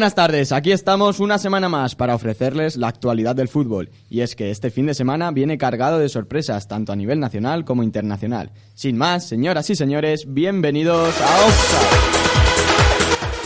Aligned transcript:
Buenas 0.00 0.14
tardes, 0.14 0.50
aquí 0.50 0.72
estamos 0.72 1.20
una 1.20 1.36
semana 1.36 1.68
más 1.68 1.94
para 1.94 2.14
ofrecerles 2.14 2.78
la 2.78 2.88
actualidad 2.88 3.36
del 3.36 3.48
fútbol. 3.48 3.90
Y 4.08 4.22
es 4.22 4.34
que 4.34 4.50
este 4.50 4.70
fin 4.70 4.86
de 4.86 4.94
semana 4.94 5.30
viene 5.30 5.58
cargado 5.58 5.98
de 5.98 6.08
sorpresas, 6.08 6.66
tanto 6.68 6.90
a 6.90 6.96
nivel 6.96 7.20
nacional 7.20 7.66
como 7.66 7.82
internacional. 7.82 8.50
Sin 8.72 8.96
más, 8.96 9.28
señoras 9.28 9.68
y 9.68 9.74
señores, 9.74 10.24
bienvenidos 10.26 11.14
a 11.20 11.44
Offside. 11.44 11.98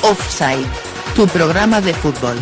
Offside, 0.09 0.67
tu 1.17 1.27
programa 1.27 1.81
de 1.81 1.93
fútbol. 1.93 2.37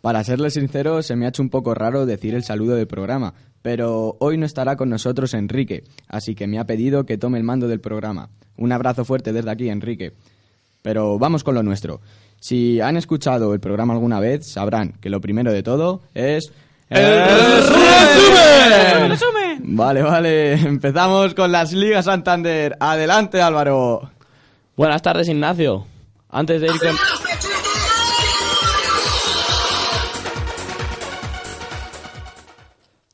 Para 0.00 0.24
serles 0.24 0.54
sincero, 0.54 1.02
se 1.02 1.16
me 1.16 1.26
ha 1.26 1.28
hecho 1.28 1.42
un 1.42 1.50
poco 1.50 1.74
raro 1.74 2.06
decir 2.06 2.34
el 2.34 2.44
saludo 2.44 2.76
del 2.76 2.86
programa, 2.86 3.34
pero 3.62 4.16
hoy 4.20 4.38
no 4.38 4.46
estará 4.46 4.76
con 4.76 4.88
nosotros 4.88 5.34
Enrique, 5.34 5.84
así 6.08 6.34
que 6.34 6.46
me 6.46 6.58
ha 6.58 6.64
pedido 6.64 7.04
que 7.04 7.18
tome 7.18 7.38
el 7.38 7.44
mando 7.44 7.68
del 7.68 7.80
programa. 7.80 8.30
Un 8.56 8.72
abrazo 8.72 9.04
fuerte 9.04 9.32
desde 9.32 9.50
aquí, 9.50 9.68
Enrique. 9.68 10.12
Pero 10.82 11.18
vamos 11.18 11.44
con 11.44 11.54
lo 11.54 11.62
nuestro. 11.62 12.00
Si 12.40 12.80
han 12.80 12.96
escuchado 12.96 13.52
el 13.52 13.60
programa 13.60 13.94
alguna 13.94 14.20
vez, 14.20 14.46
sabrán 14.46 14.92
que 15.00 15.10
lo 15.10 15.20
primero 15.20 15.52
de 15.52 15.62
todo 15.62 16.02
es... 16.14 16.52
resumen! 19.08 19.76
Vale, 19.76 20.02
vale. 20.02 20.52
Empezamos 20.54 21.34
con 21.34 21.52
las 21.52 21.72
Ligas 21.72 22.06
Santander. 22.06 22.76
Adelante, 22.80 23.42
Álvaro. 23.42 24.10
Buenas 24.76 25.02
tardes, 25.02 25.28
Ignacio. 25.28 25.86
Antes 26.30 26.60
de 26.60 26.68
ir 26.68 26.78
con... 26.78 26.94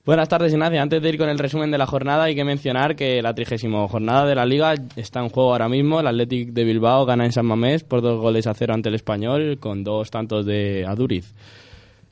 Buenas 0.07 0.29
tardes, 0.29 0.53
Ignacio. 0.53 0.83
Antes 0.83 1.01
de 1.01 1.09
ir 1.09 1.17
con 1.17 1.31
el 1.31 1.39
resumen 1.39 1.71
de 1.71 1.79
la 1.79 1.87
jornada, 1.87 2.25
hay 2.25 2.35
que 2.35 2.45
mencionar 2.45 2.95
que 2.95 3.23
la 3.23 3.35
trigésima 3.35 3.89
jornada 3.89 4.27
de 4.27 4.35
la 4.35 4.45
Liga 4.45 4.75
está 4.97 5.21
en 5.21 5.31
juego 5.31 5.53
ahora 5.53 5.67
mismo. 5.67 5.99
El 5.99 6.07
Athletic 6.07 6.51
de 6.51 6.65
Bilbao 6.65 7.07
gana 7.07 7.25
en 7.25 7.33
San 7.33 7.47
Mamés 7.47 7.85
por 7.85 8.03
dos 8.03 8.21
goles 8.21 8.47
a 8.47 8.53
cero 8.53 8.75
ante 8.75 8.91
el 8.91 8.97
Español, 8.97 9.57
con 9.59 9.83
dos 9.83 10.11
tantos 10.11 10.45
de 10.45 10.85
Aduriz. 10.87 11.33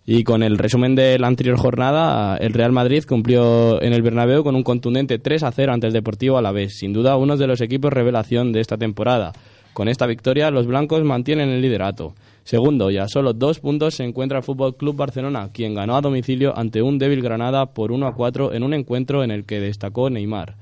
Y 0.06 0.24
con 0.24 0.42
el 0.42 0.56
resumen 0.56 0.94
de 0.94 1.18
la 1.18 1.26
anterior 1.26 1.58
jornada, 1.58 2.38
el 2.38 2.54
Real 2.54 2.72
Madrid 2.72 3.04
cumplió 3.06 3.82
en 3.82 3.92
el 3.92 4.00
Bernabéu 4.00 4.42
con 4.42 4.56
un 4.56 4.62
contundente 4.62 5.18
3 5.18 5.42
a 5.42 5.52
0 5.52 5.74
ante 5.74 5.88
el 5.88 5.92
Deportivo 5.92 6.38
Alavés, 6.38 6.78
sin 6.78 6.94
duda 6.94 7.18
uno 7.18 7.36
de 7.36 7.46
los 7.46 7.60
equipos 7.60 7.92
revelación 7.92 8.52
de 8.52 8.60
esta 8.60 8.78
temporada. 8.78 9.32
Con 9.74 9.88
esta 9.88 10.06
victoria, 10.06 10.50
los 10.50 10.66
blancos 10.66 11.04
mantienen 11.04 11.50
el 11.50 11.60
liderato. 11.60 12.14
Segundo, 12.44 12.90
y 12.90 12.98
a 12.98 13.08
solo 13.08 13.32
dos 13.32 13.60
puntos 13.60 13.94
se 13.94 14.04
encuentra 14.04 14.38
el 14.38 14.44
Fútbol 14.44 14.76
Club 14.76 14.96
Barcelona, 14.96 15.50
quien 15.52 15.74
ganó 15.74 15.96
a 15.96 16.00
domicilio 16.00 16.56
ante 16.58 16.82
un 16.82 16.98
débil 16.98 17.22
Granada 17.22 17.66
por 17.66 17.92
1 17.92 18.06
a 18.06 18.14
4 18.14 18.52
en 18.52 18.64
un 18.64 18.74
encuentro 18.74 19.22
en 19.22 19.30
el 19.30 19.44
que 19.44 19.60
destacó 19.60 20.10
Neymar. 20.10 20.56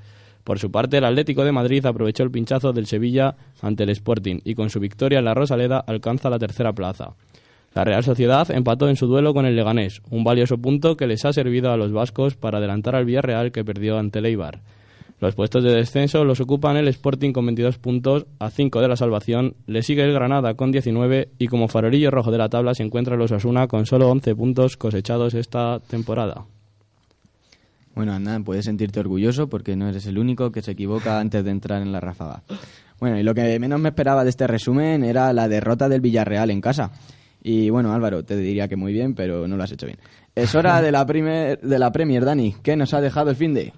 Por 0.45 0.59
su 0.59 0.71
parte, 0.71 0.99
el 0.99 1.05
Atlético 1.05 1.45
de 1.45 1.53
Madrid 1.53 1.85
aprovechó 1.87 2.23
el 2.23 2.31
pinchazo 2.31 2.73
del 2.73 2.87
Sevilla 2.87 3.37
ante 3.63 3.85
el 3.85 3.91
Sporting 3.91 4.41
y 4.45 4.55
con 4.55 4.69
su 4.69 4.81
victoria 4.81 5.21
en 5.21 5.25
la 5.25 5.35
Rosaleda 5.35 5.79
alcanza 5.79 6.31
la 6.31 6.39
tercera 6.39 6.73
plaza. 6.73 7.15
La 7.75 7.85
Real 7.85 8.03
Sociedad 8.03 8.51
empató 8.51 8.89
en 8.89 8.97
su 8.97 9.07
duelo 9.07 9.33
con 9.33 9.47
el 9.47 9.55
Leganés, 9.55 10.03
un 10.11 10.25
valioso 10.25 10.59
punto 10.59 10.97
que 10.97 11.07
les 11.07 11.25
ha 11.25 11.33
servido 11.33 11.71
a 11.71 11.77
los 11.77 11.93
vascos 11.93 12.35
para 12.35 12.59
adelantar 12.59 12.97
al 12.97 13.05
Villarreal 13.05 13.53
que 13.53 13.65
perdió 13.65 13.97
ante 13.97 14.19
el 14.19 14.27
Eibar. 14.27 14.61
Los 15.21 15.35
puestos 15.35 15.63
de 15.63 15.75
descenso 15.75 16.25
los 16.25 16.41
ocupan 16.41 16.79
el 16.79 16.89
Sporting 16.89 17.33
con 17.33 17.45
22 17.45 17.77
puntos, 17.77 18.27
a 18.39 18.49
5 18.49 18.81
de 18.81 18.89
la 18.89 18.97
salvación, 18.97 19.55
le 19.67 19.83
sigue 19.83 20.03
el 20.03 20.15
Granada 20.15 20.55
con 20.55 20.73
19 20.73 21.33
y 21.39 21.47
como 21.49 21.69
farolillo 21.69 22.11
rojo 22.11 22.31
de 22.31 22.39
la 22.39 22.49
tabla 22.49 22.75
se 22.75 22.83
encuentra 22.83 23.17
el 23.17 23.21
Osasuna 23.21 23.69
con 23.69 23.85
solo 23.85 24.09
11 24.09 24.35
puntos 24.35 24.79
cosechados 24.79 25.35
esta 25.35 25.79
temporada. 25.81 26.47
Bueno, 27.95 28.15
anda, 28.15 28.41
puedes 28.41 28.65
sentirte 28.65 28.99
orgulloso 29.01 29.51
porque 29.51 29.77
no 29.77 29.91
eres 29.91 30.07
el 30.07 30.19
único 30.19 30.51
que 30.53 30.63
se 30.63 30.71
equivoca 30.71 31.21
antes 31.21 31.45
de 31.45 31.51
entrar 31.51 31.83
en 31.83 31.93
la 31.93 32.01
ráfaga. 32.01 32.43
Bueno, 32.99 33.19
y 33.19 33.23
lo 33.23 33.35
que 33.35 33.59
menos 33.59 33.79
me 33.79 33.91
esperaba 33.91 34.25
de 34.25 34.31
este 34.31 34.47
resumen 34.47 35.05
era 35.05 35.35
la 35.35 35.49
derrota 35.49 35.91
del 35.91 36.01
Villarreal 36.01 36.51
en 36.51 36.63
casa. 36.63 36.93
Y 37.43 37.69
bueno, 37.69 37.93
Álvaro, 37.93 38.25
te 38.25 38.37
diría 38.37 38.69
que 38.69 38.77
muy 38.77 38.95
bien, 38.95 39.15
pero 39.15 39.47
no 39.47 39.59
lo 39.59 39.65
has 39.65 39.73
hecho 39.73 39.85
bien. 39.85 39.99
Es 40.35 40.55
hora 40.55 40.81
de 40.81 40.93
la, 40.93 41.05
primer, 41.05 41.61
de 41.61 41.79
la 41.79 41.93
Premier, 41.93 42.25
Dani. 42.25 42.55
¿Qué 42.63 42.75
nos 42.77 42.95
ha 42.95 43.03
dejado 43.03 43.31
el 43.31 43.37
fin 43.37 43.53
de? 43.53 43.73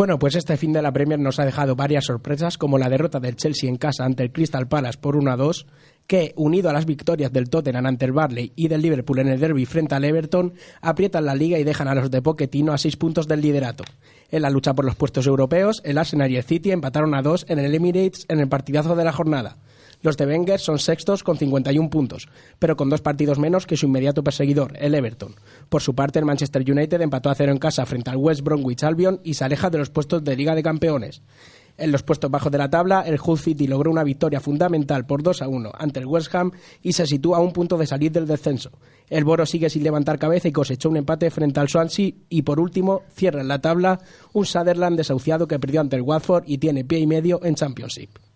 Bueno, 0.00 0.18
pues 0.18 0.34
este 0.34 0.56
fin 0.56 0.72
de 0.72 0.80
la 0.80 0.94
Premier 0.94 1.20
nos 1.20 1.38
ha 1.40 1.44
dejado 1.44 1.76
varias 1.76 2.06
sorpresas, 2.06 2.56
como 2.56 2.78
la 2.78 2.88
derrota 2.88 3.20
del 3.20 3.36
Chelsea 3.36 3.68
en 3.68 3.76
casa 3.76 4.06
ante 4.06 4.22
el 4.22 4.32
Crystal 4.32 4.66
Palace 4.66 4.96
por 4.96 5.14
1 5.14 5.30
a 5.30 5.36
2, 5.36 5.66
que, 6.06 6.32
unido 6.36 6.70
a 6.70 6.72
las 6.72 6.86
victorias 6.86 7.34
del 7.34 7.50
Tottenham 7.50 7.84
ante 7.84 8.06
el 8.06 8.12
Barley 8.12 8.50
y 8.56 8.68
del 8.68 8.80
Liverpool 8.80 9.18
en 9.18 9.28
el 9.28 9.38
derby 9.38 9.66
frente 9.66 9.94
al 9.94 10.06
Everton, 10.06 10.54
aprietan 10.80 11.26
la 11.26 11.34
liga 11.34 11.58
y 11.58 11.64
dejan 11.64 11.86
a 11.86 11.94
los 11.94 12.10
de 12.10 12.22
Pochettino 12.22 12.72
a 12.72 12.78
seis 12.78 12.96
puntos 12.96 13.28
del 13.28 13.42
liderato. 13.42 13.84
En 14.30 14.40
la 14.40 14.48
lucha 14.48 14.72
por 14.72 14.86
los 14.86 14.96
puestos 14.96 15.26
europeos, 15.26 15.82
el 15.84 15.98
Arsenal 15.98 16.30
y 16.30 16.36
el 16.36 16.44
City 16.44 16.70
empataron 16.70 17.14
a 17.14 17.20
dos 17.20 17.44
en 17.50 17.58
el 17.58 17.74
Emirates 17.74 18.24
en 18.30 18.40
el 18.40 18.48
partidazo 18.48 18.96
de 18.96 19.04
la 19.04 19.12
jornada. 19.12 19.58
Los 20.02 20.16
de 20.16 20.24
Wenger 20.26 20.58
son 20.58 20.78
sextos 20.78 21.22
con 21.22 21.36
51 21.36 21.90
puntos, 21.90 22.28
pero 22.58 22.74
con 22.74 22.88
dos 22.88 23.02
partidos 23.02 23.38
menos 23.38 23.66
que 23.66 23.76
su 23.76 23.86
inmediato 23.86 24.24
perseguidor, 24.24 24.72
el 24.78 24.94
Everton. 24.94 25.34
Por 25.68 25.82
su 25.82 25.94
parte, 25.94 26.18
el 26.18 26.24
Manchester 26.24 26.64
United 26.70 27.02
empató 27.02 27.28
a 27.28 27.34
cero 27.34 27.52
en 27.52 27.58
casa 27.58 27.84
frente 27.84 28.08
al 28.08 28.16
West 28.16 28.40
Bromwich 28.40 28.82
Albion 28.82 29.20
y 29.24 29.34
se 29.34 29.44
aleja 29.44 29.68
de 29.68 29.76
los 29.76 29.90
puestos 29.90 30.24
de 30.24 30.36
Liga 30.36 30.54
de 30.54 30.62
Campeones. 30.62 31.20
En 31.76 31.92
los 31.92 32.02
puestos 32.02 32.30
bajos 32.30 32.50
de 32.50 32.58
la 32.58 32.70
tabla, 32.70 33.02
el 33.02 33.18
Hull 33.22 33.38
City 33.38 33.66
logró 33.66 33.90
una 33.90 34.04
victoria 34.04 34.40
fundamental 34.40 35.06
por 35.06 35.22
2 35.22 35.42
a 35.42 35.48
1 35.48 35.72
ante 35.78 36.00
el 36.00 36.06
West 36.06 36.34
Ham 36.34 36.52
y 36.82 36.92
se 36.92 37.06
sitúa 37.06 37.38
a 37.38 37.40
un 37.40 37.52
punto 37.52 37.76
de 37.76 37.86
salir 37.86 38.10
del 38.10 38.26
descenso. 38.26 38.70
El 39.08 39.24
Boro 39.24 39.44
sigue 39.44 39.68
sin 39.68 39.82
levantar 39.82 40.18
cabeza 40.18 40.48
y 40.48 40.52
cosechó 40.52 40.88
un 40.88 40.96
empate 40.96 41.30
frente 41.30 41.60
al 41.60 41.68
Swansea 41.68 42.12
y 42.28 42.42
por 42.42 42.60
último 42.60 43.02
cierra 43.14 43.40
en 43.40 43.48
la 43.48 43.60
tabla 43.60 44.00
un 44.32 44.46
Sutherland 44.46 44.96
desahuciado 44.96 45.46
que 45.46 45.58
perdió 45.58 45.80
ante 45.80 45.96
el 45.96 46.02
Watford 46.02 46.44
y 46.46 46.58
tiene 46.58 46.84
pie 46.84 47.00
y 47.00 47.06
medio 47.06 47.40
en 47.44 47.54
Championship. 47.54 48.29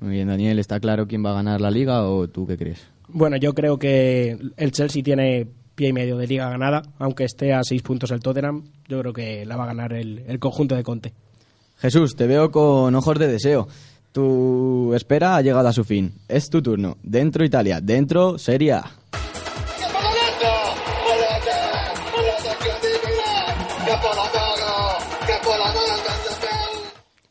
Muy 0.00 0.12
bien, 0.12 0.28
Daniel, 0.28 0.58
¿está 0.58 0.80
claro 0.80 1.06
quién 1.06 1.24
va 1.24 1.30
a 1.30 1.34
ganar 1.34 1.60
la 1.60 1.70
liga 1.70 2.08
o 2.08 2.26
tú 2.28 2.46
qué 2.46 2.56
crees? 2.56 2.86
Bueno, 3.08 3.36
yo 3.36 3.54
creo 3.54 3.78
que 3.78 4.38
el 4.56 4.72
Chelsea 4.72 5.02
tiene 5.02 5.46
pie 5.74 5.88
y 5.88 5.92
medio 5.92 6.16
de 6.16 6.26
liga 6.26 6.48
ganada, 6.48 6.82
aunque 6.98 7.24
esté 7.24 7.52
a 7.52 7.62
seis 7.62 7.82
puntos 7.82 8.10
el 8.10 8.20
Tottenham, 8.20 8.64
yo 8.88 9.00
creo 9.00 9.12
que 9.12 9.44
la 9.44 9.56
va 9.56 9.64
a 9.64 9.68
ganar 9.68 9.92
el, 9.92 10.24
el 10.26 10.38
conjunto 10.38 10.74
de 10.74 10.82
Conte. 10.82 11.12
Jesús, 11.76 12.14
te 12.14 12.26
veo 12.26 12.50
con 12.50 12.94
ojos 12.94 13.18
de 13.18 13.28
deseo. 13.28 13.68
Tu 14.12 14.92
espera 14.94 15.36
ha 15.36 15.42
llegado 15.42 15.68
a 15.68 15.72
su 15.72 15.84
fin. 15.84 16.12
Es 16.28 16.50
tu 16.50 16.60
turno. 16.60 16.96
Dentro 17.02 17.44
Italia, 17.44 17.80
dentro 17.80 18.38
Serie 18.38 18.72
A. 18.72 18.90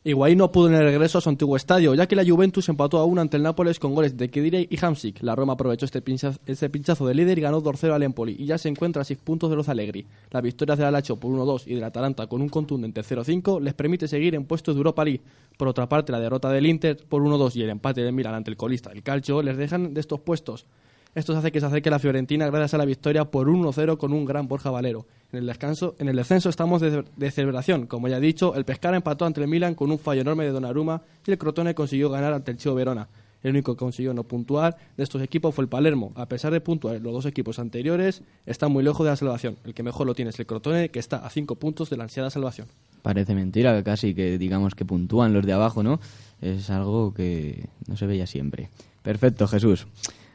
Higuaín 0.02 0.38
no 0.38 0.50
pudo 0.50 0.68
en 0.68 0.76
el 0.76 0.84
regreso 0.84 1.18
a 1.18 1.20
su 1.20 1.28
antiguo 1.28 1.58
estadio, 1.58 1.94
ya 1.94 2.08
que 2.08 2.16
la 2.16 2.24
Juventus 2.24 2.70
empató 2.70 2.96
a 2.96 3.04
uno 3.04 3.20
ante 3.20 3.36
el 3.36 3.42
Nápoles 3.42 3.78
con 3.78 3.94
goles 3.94 4.16
de 4.16 4.30
Khedira 4.30 4.58
y 4.58 4.78
Hamsik. 4.80 5.22
La 5.22 5.36
Roma 5.36 5.52
aprovechó 5.52 5.84
este 5.84 6.00
pinchazo, 6.00 7.06
de 7.06 7.14
líder 7.14 7.36
y 7.36 7.42
ganó 7.42 7.62
2-0 7.62 7.92
al 7.92 8.02
Empoli, 8.02 8.34
y 8.38 8.46
ya 8.46 8.56
se 8.56 8.70
encuentra 8.70 9.02
a 9.02 9.04
6 9.04 9.18
puntos 9.22 9.50
de 9.50 9.56
los 9.56 9.68
Allegri. 9.68 10.06
La 10.30 10.40
victoria 10.40 10.74
del 10.74 10.86
Alacho 10.86 11.16
por 11.16 11.30
1-2 11.30 11.64
y 11.66 11.74
del 11.74 11.84
Atalanta 11.84 12.26
con 12.28 12.40
un 12.40 12.48
contundente 12.48 13.02
0-5 13.02 13.60
les 13.60 13.74
permite 13.74 14.08
seguir 14.08 14.34
en 14.34 14.46
puestos 14.46 14.74
de 14.74 14.78
Europa 14.78 15.04
League. 15.04 15.20
Por 15.58 15.68
otra 15.68 15.86
parte, 15.86 16.12
la 16.12 16.20
derrota 16.20 16.48
del 16.48 16.64
Inter 16.64 16.96
por 17.06 17.20
1-2 17.20 17.56
y 17.56 17.62
el 17.62 17.68
empate 17.68 18.00
del 18.00 18.14
Milan 18.14 18.32
ante 18.32 18.50
el 18.50 18.56
colista 18.56 18.92
el 18.92 19.02
Calcio 19.02 19.42
les 19.42 19.58
dejan 19.58 19.92
de 19.92 20.00
estos 20.00 20.18
puestos. 20.20 20.64
Esto 21.12 21.36
hace 21.36 21.50
que 21.50 21.58
se 21.58 21.66
acerque 21.66 21.90
la 21.90 21.98
Fiorentina 21.98 22.46
gracias 22.46 22.74
a 22.74 22.78
la 22.78 22.84
victoria 22.84 23.24
por 23.24 23.48
1-0 23.48 23.96
con 23.96 24.12
un 24.12 24.24
gran 24.24 24.46
Borja 24.46 24.70
Valero. 24.70 25.06
En 25.32 25.40
el 25.40 25.46
descanso, 25.46 25.96
en 25.98 26.08
el 26.08 26.14
descenso 26.14 26.48
estamos 26.48 26.80
de, 26.80 27.30
celebración. 27.32 27.86
Como 27.86 28.06
ya 28.06 28.18
he 28.18 28.20
dicho, 28.20 28.54
el 28.54 28.64
Pescara 28.64 28.96
empató 28.96 29.24
ante 29.24 29.40
el 29.40 29.48
Milan 29.48 29.74
con 29.74 29.90
un 29.90 29.98
fallo 29.98 30.20
enorme 30.20 30.44
de 30.44 30.50
Donnarumma 30.50 31.02
y 31.26 31.32
el 31.32 31.38
Crotone 31.38 31.74
consiguió 31.74 32.10
ganar 32.10 32.32
ante 32.32 32.52
el 32.52 32.58
Chievo 32.58 32.76
Verona. 32.76 33.08
El 33.42 33.50
único 33.50 33.74
que 33.74 33.78
consiguió 33.78 34.14
no 34.14 34.22
puntuar 34.22 34.76
de 34.96 35.02
estos 35.02 35.20
equipos 35.22 35.52
fue 35.52 35.64
el 35.64 35.68
Palermo. 35.68 36.12
A 36.14 36.26
pesar 36.26 36.52
de 36.52 36.60
puntuar 36.60 37.00
los 37.00 37.12
dos 37.12 37.26
equipos 37.26 37.58
anteriores, 37.58 38.22
está 38.46 38.68
muy 38.68 38.84
lejos 38.84 39.04
de 39.04 39.10
la 39.10 39.16
salvación. 39.16 39.56
El 39.64 39.74
que 39.74 39.82
mejor 39.82 40.06
lo 40.06 40.14
tiene 40.14 40.28
es 40.28 40.38
el 40.38 40.46
Crotone, 40.46 40.90
que 40.90 41.00
está 41.00 41.24
a 41.26 41.30
5 41.30 41.56
puntos 41.56 41.90
de 41.90 41.96
la 41.96 42.04
ansiada 42.04 42.30
salvación. 42.30 42.68
Parece 43.02 43.34
mentira 43.34 43.82
casi 43.82 44.14
que 44.14 44.38
digamos 44.38 44.74
que 44.74 44.84
puntúan 44.84 45.32
los 45.32 45.44
de 45.44 45.54
abajo, 45.54 45.82
¿no? 45.82 46.00
Es 46.40 46.70
algo 46.70 47.14
que 47.14 47.68
no 47.88 47.96
se 47.96 48.06
veía 48.06 48.26
siempre. 48.26 48.68
Perfecto, 49.02 49.48
Jesús. 49.48 49.86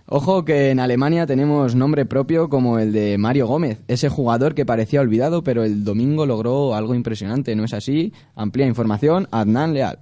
Ojo 0.08 0.46
que 0.46 0.70
en 0.70 0.80
Alemania 0.80 1.26
tenemos 1.26 1.74
nombre 1.74 2.06
propio 2.06 2.48
como 2.48 2.78
el 2.78 2.92
de 2.92 3.18
Mario 3.18 3.48
Gómez, 3.48 3.82
ese 3.88 4.08
jugador 4.08 4.54
que 4.54 4.64
parecía 4.64 5.02
olvidado, 5.02 5.44
pero 5.44 5.64
el 5.64 5.84
domingo 5.84 6.28
logró 6.28 6.76
algo 6.76 6.94
impresionante, 6.94 7.56
¿no 7.56 7.64
es 7.64 7.74
así? 7.74 8.14
Amplia 8.36 8.68
información, 8.68 9.28
Adnan 9.32 9.74
Leal. 9.74 9.98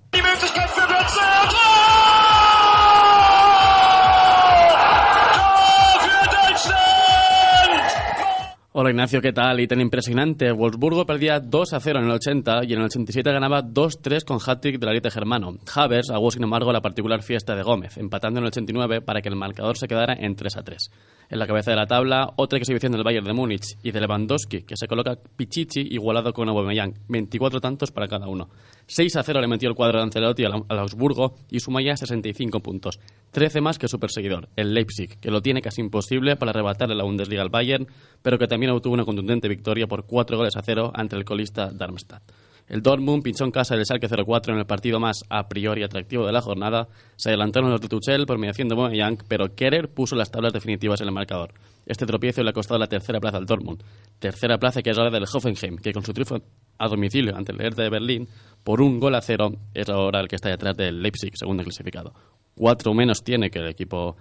Hola 8.75 8.89
Ignacio, 8.89 9.21
¿qué 9.21 9.31
tal? 9.31 9.59
Y 9.59 9.67
tan 9.67 9.81
impresionante. 9.81 10.51
Wolfsburgo 10.51 11.05
perdía 11.05 11.39
2 11.39 11.73
a 11.73 11.79
0 11.79 11.99
en 11.99 12.05
el 12.05 12.11
80 12.13 12.63
y 12.63 12.73
en 12.73 12.79
el 12.79 12.85
87 12.85 13.31
ganaba 13.31 13.61
2-3 13.61 14.25
con 14.25 14.39
hat-trick 14.43 14.79
de 14.79 14.87
la 14.87 15.11
germano. 15.11 15.59
Havers 15.75 16.09
aguó 16.09 16.31
sin 16.31 16.41
embargo 16.41 16.73
la 16.73 16.81
particular 16.81 17.21
fiesta 17.21 17.55
de 17.55 17.61
Gómez, 17.61 17.97
empatando 17.97 18.39
en 18.39 18.45
el 18.45 18.47
89 18.47 19.01
para 19.01 19.21
que 19.21 19.29
el 19.29 19.35
marcador 19.35 19.77
se 19.77 19.87
quedara 19.87 20.15
en 20.15 20.35
3 20.35 20.57
a 20.57 20.63
3. 20.63 20.89
En 21.29 21.37
la 21.37 21.45
cabeza 21.45 21.69
de 21.69 21.77
la 21.77 21.85
tabla, 21.85 22.33
otra 22.35 22.57
exhibición 22.57 22.93
del 22.93 23.03
Bayern 23.03 23.27
de 23.27 23.33
Múnich 23.33 23.77
y 23.83 23.91
de 23.91 24.01
Lewandowski, 24.01 24.63
que 24.63 24.75
se 24.75 24.87
coloca 24.87 25.19
Pichichi 25.37 25.81
igualado 25.91 26.33
con 26.33 26.49
Aubameyang, 26.49 26.95
24 27.09 27.61
tantos 27.61 27.91
para 27.91 28.07
cada 28.07 28.27
uno. 28.27 28.49
6 28.87 29.15
a 29.15 29.23
0 29.23 29.41
le 29.41 29.47
metió 29.47 29.69
el 29.69 29.75
cuadro 29.75 29.99
de 29.99 30.03
Ancelotti 30.03 30.43
al 30.45 30.63
Augsburgo 30.69 31.35
y 31.49 31.59
suma 31.59 31.81
ya 31.81 31.95
65 31.95 32.59
puntos, 32.59 32.99
13 33.31 33.61
más 33.61 33.79
que 33.79 33.87
su 33.87 33.99
perseguidor, 33.99 34.49
el 34.55 34.73
Leipzig, 34.73 35.19
que 35.19 35.31
lo 35.31 35.41
tiene 35.41 35.61
casi 35.61 35.81
imposible 35.81 36.35
para 36.35 36.51
arrebatarle 36.51 36.95
la 36.95 37.03
Bundesliga 37.03 37.41
al 37.41 37.49
Bayern, 37.49 37.87
pero 38.21 38.37
que 38.37 38.47
también 38.47 38.71
obtuvo 38.71 38.93
una 38.93 39.05
contundente 39.05 39.47
victoria 39.47 39.87
por 39.87 40.05
4 40.05 40.37
goles 40.37 40.55
a 40.55 40.61
0 40.61 40.91
ante 40.93 41.15
el 41.15 41.25
colista 41.25 41.71
Darmstadt. 41.71 42.23
El 42.67 42.81
Dortmund 42.81 43.23
pinchó 43.23 43.43
en 43.43 43.51
casa 43.51 43.75
del 43.75 43.85
Schalke 43.85 44.07
04 44.07 44.53
en 44.53 44.59
el 44.59 44.65
partido 44.65 44.99
más 44.99 45.23
a 45.29 45.47
priori 45.47 45.83
atractivo 45.83 46.25
de 46.25 46.31
la 46.31 46.41
jornada. 46.41 46.87
Se 47.17 47.29
adelantaron 47.29 47.69
los 47.69 47.81
de 47.81 47.89
Tuchel 47.89 48.25
por 48.25 48.37
mediación 48.37 48.67
de 48.67 48.75
Aubameyang, 48.75 49.17
pero 49.27 49.53
Kerer 49.53 49.89
puso 49.89 50.15
las 50.15 50.31
tablas 50.31 50.53
definitivas 50.53 51.01
en 51.01 51.07
el 51.07 51.13
marcador. 51.13 51.53
Este 51.85 52.05
tropiezo 52.05 52.41
le 52.43 52.51
ha 52.51 52.53
costado 52.53 52.79
la 52.79 52.87
tercera 52.87 53.19
plaza 53.19 53.37
al 53.37 53.45
Dortmund. 53.45 53.83
Tercera 54.19 54.57
plaza 54.57 54.81
que 54.81 54.91
es 54.91 54.97
ahora 54.97 55.11
del 55.11 55.25
Hoffenheim, 55.31 55.77
que 55.77 55.91
con 55.91 56.03
su 56.03 56.13
triunfo 56.13 56.41
a 56.77 56.87
domicilio 56.87 57.35
ante 57.35 57.51
el 57.51 57.61
Hertha 57.61 57.83
de 57.83 57.89
Berlín 57.89 58.27
por 58.63 58.81
un 58.81 58.99
gol 58.99 59.15
a 59.15 59.21
cero 59.21 59.51
es 59.73 59.89
ahora 59.89 60.21
el 60.21 60.27
que 60.27 60.37
está 60.37 60.49
detrás 60.49 60.77
del 60.77 61.01
Leipzig, 61.01 61.33
segundo 61.35 61.63
clasificado. 61.63 62.13
Cuatro 62.55 62.93
menos 62.93 63.23
tiene 63.23 63.49
que 63.49 63.59
el 63.59 63.67
equipo 63.67 64.15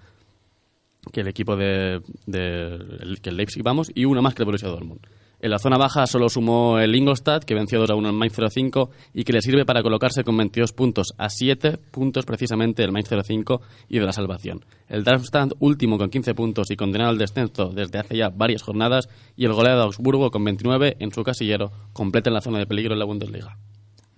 que 1.12 1.21
el 1.21 1.29
equipo 1.29 1.56
de, 1.56 2.00
que 2.27 3.31
el 3.31 3.37
Leipzig 3.37 3.62
vamos 3.62 3.91
y 3.94 4.05
uno 4.05 4.23
más 4.23 4.35
que 4.35 4.43
el 4.43 4.47
Borussia 4.47 4.69
Dortmund. 4.69 5.00
En 5.43 5.50
la 5.50 5.59
zona 5.59 5.77
baja 5.77 6.06
solo 6.06 6.29
sumó 6.29 6.79
el 6.79 6.94
Ingolstadt, 6.94 7.43
que 7.43 7.56
venció 7.56 7.81
2 7.81 7.91
a 7.91 7.97
1 7.97 8.11
en 8.11 8.15
Mainz 8.15 8.37
05 8.37 8.91
y 9.12 9.25
que 9.25 9.33
le 9.33 9.43
sirve 9.43 9.65
para 9.65 9.83
colocarse 9.83 10.23
con 10.23 10.37
22 10.37 10.73
puntos 10.73 11.15
a 11.19 11.31
7 11.31 11.79
puntos 11.91 12.25
precisamente 12.25 12.83
del 12.83 12.93
Mainz 12.93 13.09
05 13.09 13.61
y 13.89 13.99
de 13.99 14.06
la 14.06 14.12
salvación. 14.12 14.65
El 14.89 15.03
Darmstadt 15.03 15.55
último 15.59 15.99
con 15.99 16.11
15 16.11 16.37
puntos 16.37 16.71
y 16.71 16.77
condenado 16.77 17.11
al 17.11 17.19
descenso 17.19 17.73
desde 17.75 17.99
hace 17.99 18.19
ya 18.19 18.29
varias 18.29 18.62
jornadas 18.62 19.09
y 19.35 19.44
el 19.44 19.53
goleado 19.53 19.79
de 19.79 19.85
Augsburgo 19.87 20.31
con 20.31 20.44
29 20.44 20.99
en 21.00 21.11
su 21.11 21.25
casillero 21.25 21.73
completa 21.93 22.31
en 22.31 22.35
la 22.35 22.41
zona 22.41 22.61
de 22.61 22.67
peligro 22.69 22.93
en 22.93 23.00
la 23.00 23.05
Bundesliga. 23.05 23.59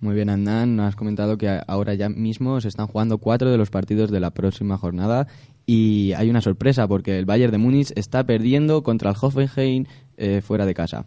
Muy 0.01 0.13
bien, 0.13 0.27
nos 0.75 0.85
has 0.85 0.95
comentado 0.95 1.39
que 1.39 1.59
ahora 1.65 1.95
ya 1.95 2.09
mismo 2.09 2.61
se 2.61 2.67
están 2.67 2.85
jugando 2.85 3.17
cuatro 3.17 3.49
de 3.49 3.57
los 3.57 3.71
partidos 3.71 4.11
de 4.11 4.19
la 4.19 4.29
próxima 4.29 4.77
jornada 4.77 5.25
y 5.65 6.13
hay 6.13 6.29
una 6.29 6.41
sorpresa 6.41 6.87
porque 6.87 7.17
el 7.17 7.25
Bayern 7.25 7.51
de 7.51 7.57
Múnich 7.57 7.91
está 7.95 8.23
perdiendo 8.23 8.83
contra 8.83 9.09
el 9.09 9.15
Hoffenheim 9.19 9.85
eh, 10.17 10.41
fuera 10.41 10.65
de 10.65 10.73
casa. 10.73 11.05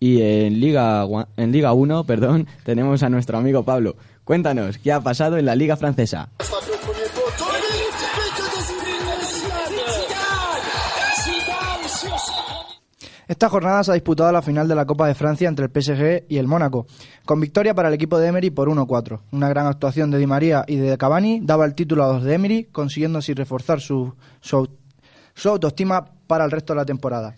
Y 0.00 0.22
en 0.22 0.60
Liga, 0.60 1.06
en 1.36 1.52
Liga 1.52 1.72
1 1.72 2.04
perdón, 2.06 2.46
tenemos 2.64 3.02
a 3.02 3.08
nuestro 3.08 3.38
amigo 3.38 3.64
Pablo. 3.64 3.96
Cuéntanos, 4.24 4.78
¿qué 4.78 4.92
ha 4.92 5.00
pasado 5.00 5.38
en 5.38 5.46
la 5.46 5.56
Liga 5.56 5.76
Francesa? 5.76 6.28
Esta 13.28 13.50
jornada 13.50 13.84
se 13.84 13.90
ha 13.90 13.94
disputado 13.94 14.32
la 14.32 14.40
final 14.40 14.66
de 14.68 14.74
la 14.74 14.86
Copa 14.86 15.06
de 15.06 15.14
Francia 15.14 15.50
entre 15.50 15.66
el 15.66 15.70
PSG 15.70 16.24
y 16.30 16.38
el 16.38 16.46
Mónaco, 16.46 16.86
con 17.26 17.38
victoria 17.38 17.74
para 17.74 17.88
el 17.88 17.94
equipo 17.94 18.18
de 18.18 18.28
Emery 18.28 18.48
por 18.48 18.70
1-4. 18.70 19.20
Una 19.32 19.50
gran 19.50 19.66
actuación 19.66 20.10
de 20.10 20.16
Di 20.16 20.26
María 20.26 20.64
y 20.66 20.76
de 20.76 20.96
Cavani 20.96 21.40
daba 21.42 21.66
el 21.66 21.74
título 21.74 22.04
a 22.04 22.14
los 22.14 22.24
de 22.24 22.32
Emery, 22.32 22.64
consiguiendo 22.72 23.18
así 23.18 23.34
reforzar 23.34 23.82
su, 23.82 24.14
su 24.40 25.48
autoestima 25.48 26.06
para 26.26 26.46
el 26.46 26.50
resto 26.50 26.72
de 26.72 26.78
la 26.78 26.86
temporada. 26.86 27.34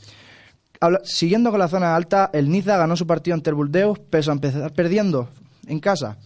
Siguiendo 1.04 1.50
con 1.50 1.58
la 1.60 1.68
zona 1.68 1.94
alta, 1.94 2.30
el 2.32 2.48
Niza 2.50 2.78
ganó 2.78 2.96
su 2.96 3.06
partido 3.06 3.34
ante 3.34 3.50
el 3.50 3.54
Burdeos, 3.56 3.98
pese 3.98 4.30
a 4.30 4.32
empezar 4.32 4.72
perdiendo 4.72 5.28
en 5.66 5.78
casa. 5.78 6.16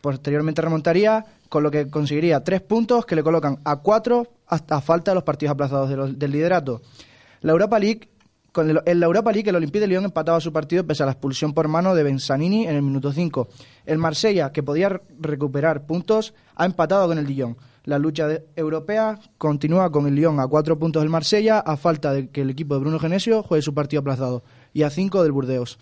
Posteriormente 0.00 0.62
remontaría, 0.62 1.26
con 1.50 1.62
lo 1.62 1.70
que 1.70 1.90
conseguiría 1.90 2.42
tres 2.42 2.62
puntos 2.62 3.04
que 3.04 3.14
le 3.14 3.22
colocan 3.22 3.58
a 3.64 3.76
cuatro 3.76 4.26
hasta 4.46 4.80
falta 4.80 5.10
de 5.10 5.16
los 5.16 5.24
partidos 5.24 5.52
aplazados 5.52 5.90
del 6.18 6.30
liderato. 6.32 6.80
La 7.42 7.52
Europa 7.52 7.78
League, 7.78 8.08
con 8.52 8.70
el- 8.70 8.80
en 8.86 9.00
la 9.00 9.06
Europa 9.06 9.32
League 9.32 9.50
el 9.50 9.56
Olympique 9.56 9.80
de 9.80 9.88
Lyon 9.88 10.04
empataba 10.06 10.40
su 10.40 10.50
partido 10.52 10.86
pese 10.86 11.02
a 11.02 11.06
la 11.06 11.12
expulsión 11.12 11.52
por 11.52 11.68
mano 11.68 11.94
de 11.94 12.02
Bensanini 12.02 12.66
en 12.66 12.76
el 12.76 12.82
minuto 12.82 13.12
5. 13.12 13.48
El 13.84 13.98
Marsella, 13.98 14.50
que 14.50 14.62
podía 14.62 14.88
re- 14.88 15.02
recuperar 15.20 15.84
puntos, 15.84 16.32
ha 16.56 16.64
empatado 16.64 17.06
con 17.06 17.18
el 17.18 17.26
Dijon. 17.26 17.56
La 17.84 17.98
lucha 17.98 18.28
europea 18.56 19.18
continúa 19.38 19.90
con 19.90 20.06
el 20.06 20.14
Lyon 20.14 20.38
a 20.38 20.46
cuatro 20.46 20.78
puntos 20.78 21.02
del 21.02 21.10
Marsella, 21.10 21.60
a 21.60 21.76
falta 21.76 22.12
de 22.12 22.28
que 22.28 22.42
el 22.42 22.50
equipo 22.50 22.74
de 22.74 22.80
Bruno 22.80 22.98
Genesio 22.98 23.42
juegue 23.42 23.62
su 23.62 23.74
partido 23.74 24.00
aplazado, 24.00 24.42
y 24.72 24.82
a 24.82 24.90
cinco 24.90 25.22
del 25.22 25.32
Burdeos. 25.32 25.78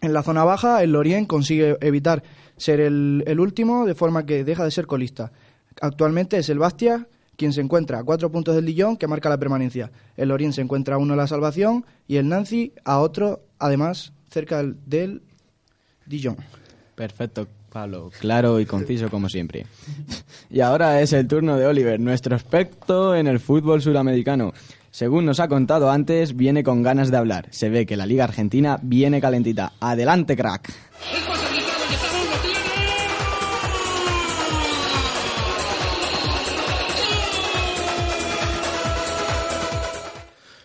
En 0.00 0.12
la 0.12 0.22
zona 0.22 0.44
baja, 0.44 0.82
el 0.82 0.92
Lorient 0.92 1.28
consigue 1.28 1.76
evitar 1.80 2.22
ser 2.56 2.80
el, 2.80 3.40
último, 3.40 3.86
de 3.86 3.94
forma 3.94 4.26
que 4.26 4.44
deja 4.44 4.64
de 4.64 4.70
ser 4.70 4.86
colista. 4.86 5.32
Actualmente 5.80 6.38
es 6.38 6.48
el 6.48 6.58
Bastia 6.58 7.08
quien 7.36 7.52
se 7.52 7.60
encuentra 7.60 7.98
a 7.98 8.04
cuatro 8.04 8.30
puntos 8.30 8.54
del 8.54 8.66
Dijon, 8.66 8.96
que 8.96 9.08
marca 9.08 9.28
la 9.28 9.38
permanencia. 9.38 9.90
El 10.16 10.28
Lorient 10.28 10.54
se 10.54 10.60
encuentra 10.60 10.96
a 10.96 10.98
uno 10.98 11.14
de 11.14 11.16
la 11.16 11.26
salvación 11.26 11.84
y 12.06 12.16
el 12.16 12.28
Nancy 12.28 12.72
a 12.84 13.00
otro, 13.00 13.42
además, 13.58 14.12
cerca 14.30 14.58
del, 14.58 14.76
del 14.86 15.22
Dijon. 16.06 16.36
Perfecto, 16.94 17.48
Pablo. 17.72 18.10
Claro 18.20 18.60
y 18.60 18.66
conciso 18.66 19.08
como 19.08 19.28
siempre. 19.28 19.66
Y 20.50 20.60
ahora 20.60 21.00
es 21.00 21.14
el 21.14 21.26
turno 21.26 21.56
de 21.56 21.66
Oliver, 21.66 21.98
nuestro 21.98 22.36
experto 22.36 23.14
en 23.14 23.26
el 23.26 23.40
fútbol 23.40 23.80
suramericano. 23.80 24.52
Según 24.90 25.24
nos 25.24 25.40
ha 25.40 25.48
contado 25.48 25.90
antes, 25.90 26.36
viene 26.36 26.62
con 26.62 26.82
ganas 26.82 27.10
de 27.10 27.16
hablar. 27.16 27.46
Se 27.50 27.70
ve 27.70 27.86
que 27.86 27.96
la 27.96 28.04
Liga 28.04 28.24
Argentina 28.24 28.78
viene 28.82 29.22
calentita. 29.22 29.72
Adelante, 29.80 30.36
crack. 30.36 30.70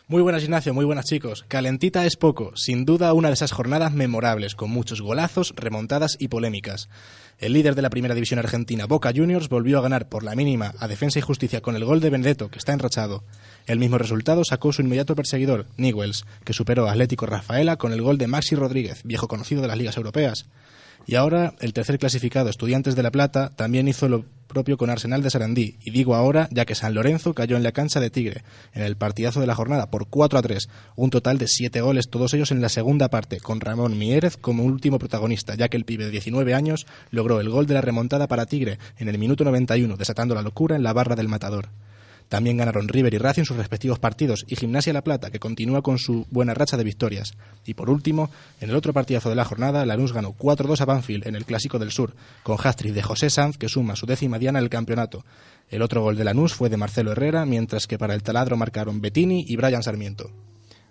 Muy 0.10 0.22
buenas 0.22 0.46
Ignacio, 0.46 0.74
muy 0.74 0.86
buenas 0.86 1.04
chicos. 1.04 1.44
Calentita 1.50 2.06
es 2.06 2.16
poco, 2.16 2.56
sin 2.56 2.86
duda 2.86 3.12
una 3.12 3.28
de 3.28 3.34
esas 3.34 3.52
jornadas 3.52 3.92
memorables, 3.92 4.56
con 4.56 4.70
muchos 4.70 5.02
golazos, 5.02 5.54
remontadas 5.58 6.16
y 6.18 6.30
polémicas. 6.30 6.88
El 7.40 7.52
líder 7.52 7.76
de 7.76 7.82
la 7.82 7.90
primera 7.90 8.16
división 8.16 8.40
argentina, 8.40 8.86
Boca 8.86 9.12
Juniors, 9.14 9.50
volvió 9.50 9.78
a 9.78 9.82
ganar 9.82 10.08
por 10.08 10.24
la 10.24 10.34
mínima 10.34 10.74
a 10.80 10.88
Defensa 10.88 11.20
y 11.20 11.24
Justicia 11.24 11.60
con 11.60 11.76
el 11.76 11.84
gol 11.84 12.00
de 12.00 12.10
Benedetto, 12.10 12.50
que 12.50 12.58
está 12.58 12.72
enrachado. 12.72 13.26
El 13.66 13.80
mismo 13.80 13.98
resultado 13.98 14.44
sacó 14.46 14.72
su 14.72 14.82
inmediato 14.82 15.14
perseguidor, 15.14 15.66
Newells, 15.76 16.26
que 16.46 16.54
superó 16.54 16.88
a 16.88 16.92
Atlético 16.92 17.26
Rafaela 17.26 17.76
con 17.76 17.92
el 17.92 18.02
gol 18.02 18.18
de 18.18 18.28
Maxi 18.28 18.56
Rodríguez, 18.56 19.02
viejo 19.04 19.28
conocido 19.28 19.62
de 19.62 19.68
las 19.68 19.78
ligas 19.78 19.98
europeas. 19.98 20.46
Y 21.10 21.16
ahora 21.16 21.54
el 21.62 21.72
tercer 21.72 22.00
clasificado, 22.00 22.50
Estudiantes 22.50 22.98
de 22.98 23.02
La 23.02 23.12
Plata, 23.12 23.54
también 23.56 23.88
hizo 23.88 24.10
lo 24.10 24.26
propio 24.48 24.78
con 24.78 24.90
Arsenal 24.90 25.24
de 25.24 25.30
Sarandí. 25.30 25.78
Y 25.82 25.92
digo 25.92 26.16
ahora, 26.16 26.50
ya 26.52 26.66
que 26.66 26.76
San 26.76 26.94
Lorenzo 26.94 27.34
cayó 27.34 27.56
en 27.56 27.64
la 27.64 27.72
cancha 27.72 28.02
de 28.02 28.10
Tigre, 28.10 28.44
en 28.74 28.84
el 28.84 28.98
partidazo 28.98 29.40
de 29.40 29.48
la 29.48 29.56
jornada, 29.56 29.90
por 29.90 30.10
4 30.10 30.38
a 30.38 30.42
3. 30.42 30.68
Un 30.98 31.10
total 31.10 31.38
de 31.38 31.48
7 31.48 31.80
goles, 31.80 32.10
todos 32.10 32.34
ellos 32.34 32.52
en 32.52 32.62
la 32.62 32.68
segunda 32.68 33.08
parte, 33.08 33.40
con 33.40 33.62
Ramón 33.62 33.98
Mieres 33.98 34.36
como 34.36 34.66
último 34.66 35.00
protagonista, 35.00 35.56
ya 35.56 35.70
que 35.70 35.78
el 35.78 35.86
pibe 35.86 36.04
de 36.04 36.12
19 36.12 36.54
años 36.54 36.86
logró 37.10 37.40
el 37.40 37.50
gol 37.50 37.68
de 37.68 37.76
la 37.76 37.82
remontada 37.82 38.28
para 38.28 38.46
Tigre 38.46 38.78
en 38.98 39.08
el 39.08 39.18
minuto 39.18 39.46
91, 39.46 39.96
desatando 39.96 40.36
la 40.36 40.42
locura 40.42 40.76
en 40.76 40.84
la 40.84 40.92
barra 40.92 41.16
del 41.16 41.30
matador. 41.30 41.70
También 42.30 42.58
ganaron 42.58 42.90
River 42.90 43.14
y 43.14 43.18
Racing 43.18 43.44
sus 43.44 43.56
respectivos 43.56 44.00
partidos 44.00 44.46
y 44.48 44.56
Gimnasia 44.56 44.92
La 44.92 45.04
Plata, 45.04 45.30
que 45.30 45.40
continúa 45.40 45.82
con 45.82 45.98
su 45.98 46.26
buena 46.30 46.54
racha 46.54 46.76
de 46.76 46.84
victorias. 46.84 47.36
Y 47.66 47.74
por 47.74 47.90
último, 47.90 48.30
en 48.60 48.70
el 48.70 48.76
otro 48.76 48.92
partidazo 48.92 49.30
de 49.30 49.36
la 49.36 49.46
jornada, 49.46 49.86
Lanús 49.86 50.12
ganó 50.12 50.34
4-2 50.34 50.82
a 50.82 50.86
Banfield 50.86 51.28
en 51.28 51.36
el 51.36 51.46
Clásico 51.46 51.80
del 51.80 51.92
Sur, 51.92 52.16
con 52.44 52.58
hat 52.62 52.82
de 52.82 53.02
José 53.02 53.30
Sanz, 53.30 53.58
que 53.58 53.70
suma 53.70 53.96
su 53.96 54.06
décima 54.06 54.40
diana 54.40 54.60
en 54.60 54.64
el 54.64 54.70
campeonato. 54.70 55.24
El 55.70 55.82
otro 55.82 56.02
gol 56.02 56.18
de 56.18 56.26
Lanús 56.26 56.54
fue 56.54 56.70
de 56.70 56.78
Marcelo 56.78 57.12
Herrera, 57.12 57.46
mientras 57.46 57.88
que 57.88 57.98
para 57.98 58.14
el 58.14 58.24
taladro 58.24 58.58
marcaron 58.58 59.02
Bettini 59.02 59.46
y 59.48 59.56
Brian 59.56 59.84
Sarmiento. 59.84 60.30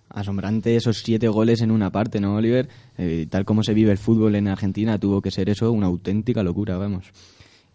Asombrante 0.09 0.76
esos 0.76 0.99
siete 0.99 1.28
goles 1.28 1.61
en 1.61 1.71
una 1.71 1.90
parte, 1.90 2.21
¿no, 2.21 2.37
Oliver? 2.37 2.69
Eh, 2.97 3.26
tal 3.28 3.45
como 3.45 3.62
se 3.62 3.75
vive 3.75 3.93
el 3.93 3.99
fútbol 3.99 4.35
en 4.37 4.49
Argentina, 4.49 4.99
tuvo 4.99 5.21
que 5.21 5.31
ser 5.31 5.50
eso 5.50 5.71
una 5.73 5.87
auténtica 5.87 6.43
locura, 6.43 6.78
vamos. 6.78 7.12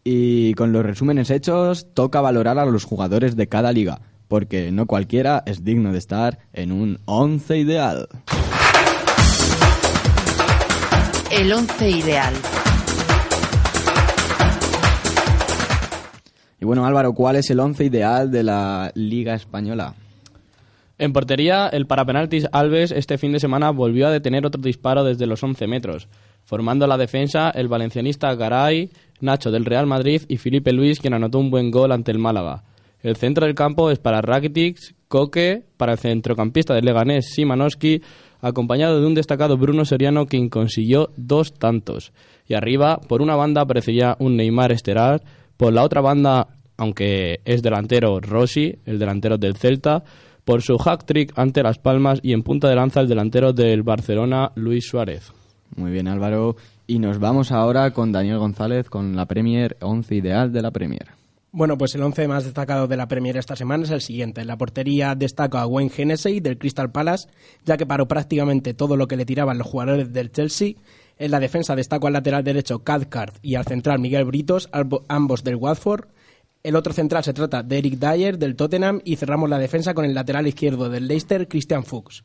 Y 0.04 0.54
con 0.56 0.72
los 0.72 0.84
resúmenes 0.84 1.30
hechos, 1.30 1.94
toca 1.94 2.22
valorar 2.22 2.58
a 2.58 2.66
los 2.66 2.86
jugadores 2.86 3.36
de 3.36 3.48
cada 3.48 3.72
liga, 3.72 4.02
porque 4.28 4.72
no 4.72 4.88
cualquiera 4.88 5.44
es 5.46 5.64
digno 5.64 5.92
de 5.92 6.00
estar 6.00 6.40
en 6.54 6.72
un 6.72 7.00
once 7.06 7.58
ideal. 7.58 8.08
El 11.32 11.54
once 11.54 11.90
ideal. 11.90 12.34
Y 16.60 16.66
bueno, 16.66 16.86
Álvaro, 16.86 17.14
¿cuál 17.14 17.36
es 17.36 17.50
el 17.50 17.60
once 17.60 17.86
ideal 17.86 18.32
de 18.32 18.44
la 18.44 18.92
Liga 18.96 19.36
Española? 19.36 19.96
En 20.98 21.14
portería, 21.14 21.68
el 21.68 21.88
parapenaltis 21.88 22.48
Alves 22.52 22.92
este 22.92 23.18
fin 23.18 23.32
de 23.32 23.40
semana 23.40 23.72
volvió 23.72 24.06
a 24.06 24.12
detener 24.12 24.46
otro 24.46 24.62
disparo 24.62 25.04
desde 25.04 25.26
los 25.26 25.42
11 25.42 25.66
metros, 25.66 26.08
formando 26.44 26.86
la 26.86 26.98
defensa 26.98 27.50
el 27.50 27.68
valencianista 27.68 28.36
Garay, 28.36 28.92
Nacho 29.22 29.52
del 29.52 29.66
Real 29.66 29.88
Madrid 29.88 30.22
y 30.28 30.38
Felipe 30.38 30.74
Luis, 30.74 31.00
quien 31.00 31.14
anotó 31.14 31.40
un 31.40 31.50
buen 31.50 31.72
gol 31.72 31.92
ante 31.92 32.12
el 32.12 32.20
Málaga. 32.20 32.64
El 33.02 33.16
centro 33.16 33.46
del 33.46 33.56
campo 33.56 33.90
es 33.90 34.00
para 34.00 34.22
Rakitic, 34.22 34.78
Coque, 35.08 35.64
para 35.78 35.94
el 35.94 35.98
centrocampista 35.98 36.74
del 36.74 36.86
Leganés 36.86 37.34
Simanowski, 37.34 38.02
acompañado 38.42 39.00
de 39.00 39.08
un 39.08 39.14
destacado 39.14 39.58
Bruno 39.58 39.86
Soriano, 39.86 40.26
quien 40.26 40.50
consiguió 40.50 41.10
dos 41.18 41.54
tantos. 41.54 42.14
Y 42.48 42.54
arriba, 42.54 43.00
por 43.08 43.22
una 43.22 43.36
banda, 43.36 43.62
aparecería 43.62 44.16
un 44.20 44.38
Neymar 44.38 44.72
Esterar, 44.72 45.22
por 45.58 45.74
la 45.74 45.84
otra 45.84 46.02
banda, 46.02 46.48
aunque 46.78 47.42
es 47.46 47.62
delantero 47.62 48.20
Rossi, 48.20 48.76
el 48.86 49.00
delantero 49.00 49.38
del 49.38 49.56
Celta, 49.56 50.04
por 50.44 50.62
su 50.62 50.78
hack-trick 50.78 51.34
ante 51.38 51.64
Las 51.64 51.78
Palmas 51.78 52.20
y 52.24 52.34
en 52.34 52.44
punta 52.44 52.68
de 52.68 52.76
lanza 52.76 53.02
el 53.02 53.08
delantero 53.08 53.54
del 53.54 53.84
Barcelona, 53.84 54.52
Luis 54.56 54.88
Suárez. 54.88 55.32
Muy 55.76 55.92
bien, 55.92 56.08
Álvaro. 56.08 56.56
Y 56.88 57.00
nos 57.00 57.20
vamos 57.20 57.52
ahora 57.52 57.92
con 57.92 58.12
Daniel 58.12 58.40
González 58.40 58.90
con 58.90 59.16
la 59.16 59.26
Premier 59.26 59.78
11 59.82 60.16
ideal 60.16 60.52
de 60.52 60.62
la 60.62 60.72
Premier. 60.72 61.22
Bueno, 61.54 61.78
pues 61.78 61.96
el 61.96 62.04
11 62.04 62.30
más 62.30 62.46
destacado 62.46 62.88
de 62.88 62.96
la 62.96 63.10
Premier 63.10 63.36
esta 63.36 63.58
semana 63.58 63.84
es 63.84 63.92
el 63.92 64.00
siguiente. 64.00 64.40
En 64.40 64.48
la 64.48 64.58
portería 64.58 65.16
destaca 65.16 65.62
a 65.62 65.68
Wayne 65.68 65.92
Hennessy 65.96 66.40
del 66.40 66.58
Crystal 66.58 66.92
Palace, 66.92 67.28
ya 67.66 67.76
que 67.76 67.86
paró 67.86 68.08
prácticamente 68.08 68.74
todo 68.74 68.96
lo 68.96 69.08
que 69.08 69.18
le 69.18 69.26
tiraban 69.26 69.58
los 69.58 69.68
jugadores 69.68 70.14
del 70.14 70.32
Chelsea. 70.32 70.76
En 71.20 71.30
la 71.30 71.42
defensa 71.42 71.76
destaco 71.76 72.08
al 72.08 72.14
lateral 72.14 72.46
derecho 72.46 72.80
Cathcart 72.80 73.36
y 73.42 73.56
al 73.56 73.66
central 73.66 74.00
Miguel 74.00 74.24
Britos, 74.24 74.70
ambos 75.10 75.44
del 75.44 75.58
Watford. 75.58 76.06
El 76.64 76.78
otro 76.78 76.94
central 76.94 77.24
se 77.26 77.34
trata 77.34 77.64
de 77.64 77.80
Eric 77.80 78.00
Dyer 78.00 78.38
del 78.38 78.56
Tottenham 78.56 79.02
y 79.04 79.18
cerramos 79.18 79.50
la 79.50 79.60
defensa 79.60 79.94
con 79.94 80.06
el 80.06 80.14
lateral 80.14 80.48
izquierdo 80.48 80.90
del 80.90 81.08
Leicester, 81.08 81.50
Christian 81.50 81.84
Fuchs. 81.84 82.24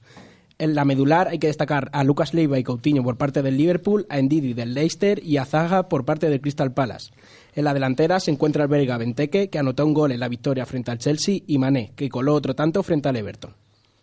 En 0.58 0.74
la 0.74 0.86
medular 0.86 1.28
hay 1.28 1.38
que 1.38 1.48
destacar 1.48 1.90
a 1.92 2.02
Lucas 2.02 2.32
Leiva 2.32 2.58
y 2.58 2.64
Coutinho 2.64 3.02
por 3.02 3.18
parte 3.18 3.42
del 3.42 3.58
Liverpool, 3.58 4.06
a 4.08 4.18
Ndidi 4.18 4.54
del 4.54 4.72
Leicester 4.72 5.22
y 5.22 5.36
a 5.36 5.44
Zaga 5.44 5.88
por 5.88 6.06
parte 6.06 6.30
del 6.30 6.40
Crystal 6.40 6.72
Palace. 6.72 7.12
En 7.54 7.64
la 7.64 7.74
delantera 7.74 8.20
se 8.20 8.30
encuentra 8.30 8.62
el 8.62 8.70
belga 8.70 8.96
Benteke, 8.96 9.50
que 9.50 9.58
anotó 9.58 9.84
un 9.84 9.92
gol 9.92 10.12
en 10.12 10.20
la 10.20 10.28
victoria 10.28 10.64
frente 10.64 10.90
al 10.90 10.98
Chelsea, 10.98 11.40
y 11.46 11.58
Mané, 11.58 11.92
que 11.94 12.08
coló 12.08 12.34
otro 12.34 12.54
tanto 12.54 12.82
frente 12.82 13.08
al 13.08 13.16
Everton. 13.16 13.52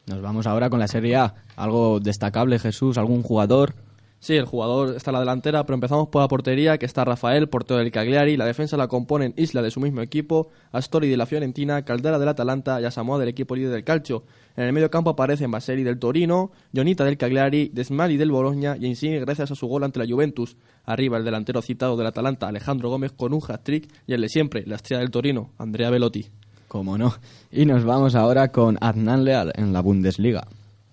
Nos 0.05 0.21
vamos 0.21 0.45
ahora 0.45 0.69
con 0.69 0.79
la 0.79 0.87
Serie 0.87 1.15
A. 1.15 1.33
¿Algo 1.55 1.99
destacable, 1.99 2.59
Jesús? 2.59 2.99
¿Algún 2.99 3.23
jugador? 3.23 3.73
Sí, 4.23 4.37
el 4.37 4.45
jugador 4.45 4.95
está 4.95 5.11
en 5.11 5.15
la 5.15 5.19
delantera, 5.19 5.65
pero 5.65 5.73
empezamos 5.73 6.07
por 6.07 6.21
la 6.21 6.29
portería, 6.29 6.77
que 6.77 6.85
está 6.85 7.03
Rafael, 7.03 7.49
portero 7.49 7.79
del 7.81 7.91
Cagliari. 7.91 8.37
La 8.37 8.45
defensa 8.45 8.77
la 8.77 8.87
componen 8.87 9.33
Isla 9.35 9.61
de 9.61 9.69
su 9.69 9.81
mismo 9.81 9.99
equipo, 9.99 10.47
Astori 10.71 11.09
de 11.09 11.17
la 11.17 11.25
Fiorentina, 11.25 11.83
Caldera 11.83 12.17
del 12.17 12.29
Atalanta 12.29 12.79
y 12.79 12.85
Asamoah 12.85 13.19
del 13.19 13.27
equipo 13.27 13.53
líder 13.53 13.71
del 13.71 13.83
Calcio. 13.83 14.23
En 14.55 14.63
el 14.63 14.71
medio 14.71 14.89
campo 14.89 15.09
aparecen 15.09 15.51
Baseri 15.51 15.83
del 15.83 15.99
Torino, 15.99 16.51
Jonita 16.73 17.03
del 17.03 17.17
Cagliari, 17.17 17.69
Desmali 17.73 18.15
del 18.15 18.31
Bologna 18.31 18.77
y 18.79 18.85
Insigne 18.85 19.19
gracias 19.19 19.51
a 19.51 19.55
su 19.55 19.67
gol 19.67 19.83
ante 19.83 19.99
la 19.99 20.05
Juventus. 20.07 20.55
Arriba 20.85 21.17
el 21.17 21.25
delantero 21.25 21.61
citado 21.61 21.97
del 21.97 22.07
Atalanta, 22.07 22.47
Alejandro 22.47 22.87
Gómez, 22.87 23.11
con 23.11 23.33
un 23.33 23.41
hat-trick. 23.45 23.89
Y 24.07 24.13
el 24.13 24.21
de 24.21 24.29
siempre, 24.29 24.63
la 24.65 24.77
estrella 24.77 25.01
del 25.01 25.11
Torino, 25.11 25.49
Andrea 25.57 25.89
Velotti. 25.89 26.29
Cómo 26.69 26.97
no. 26.97 27.13
Y 27.51 27.65
nos 27.65 27.83
vamos 27.83 28.15
ahora 28.15 28.53
con 28.53 28.77
Adnan 28.79 29.25
Leal 29.25 29.51
en 29.57 29.73
la 29.73 29.81
Bundesliga. 29.81 30.47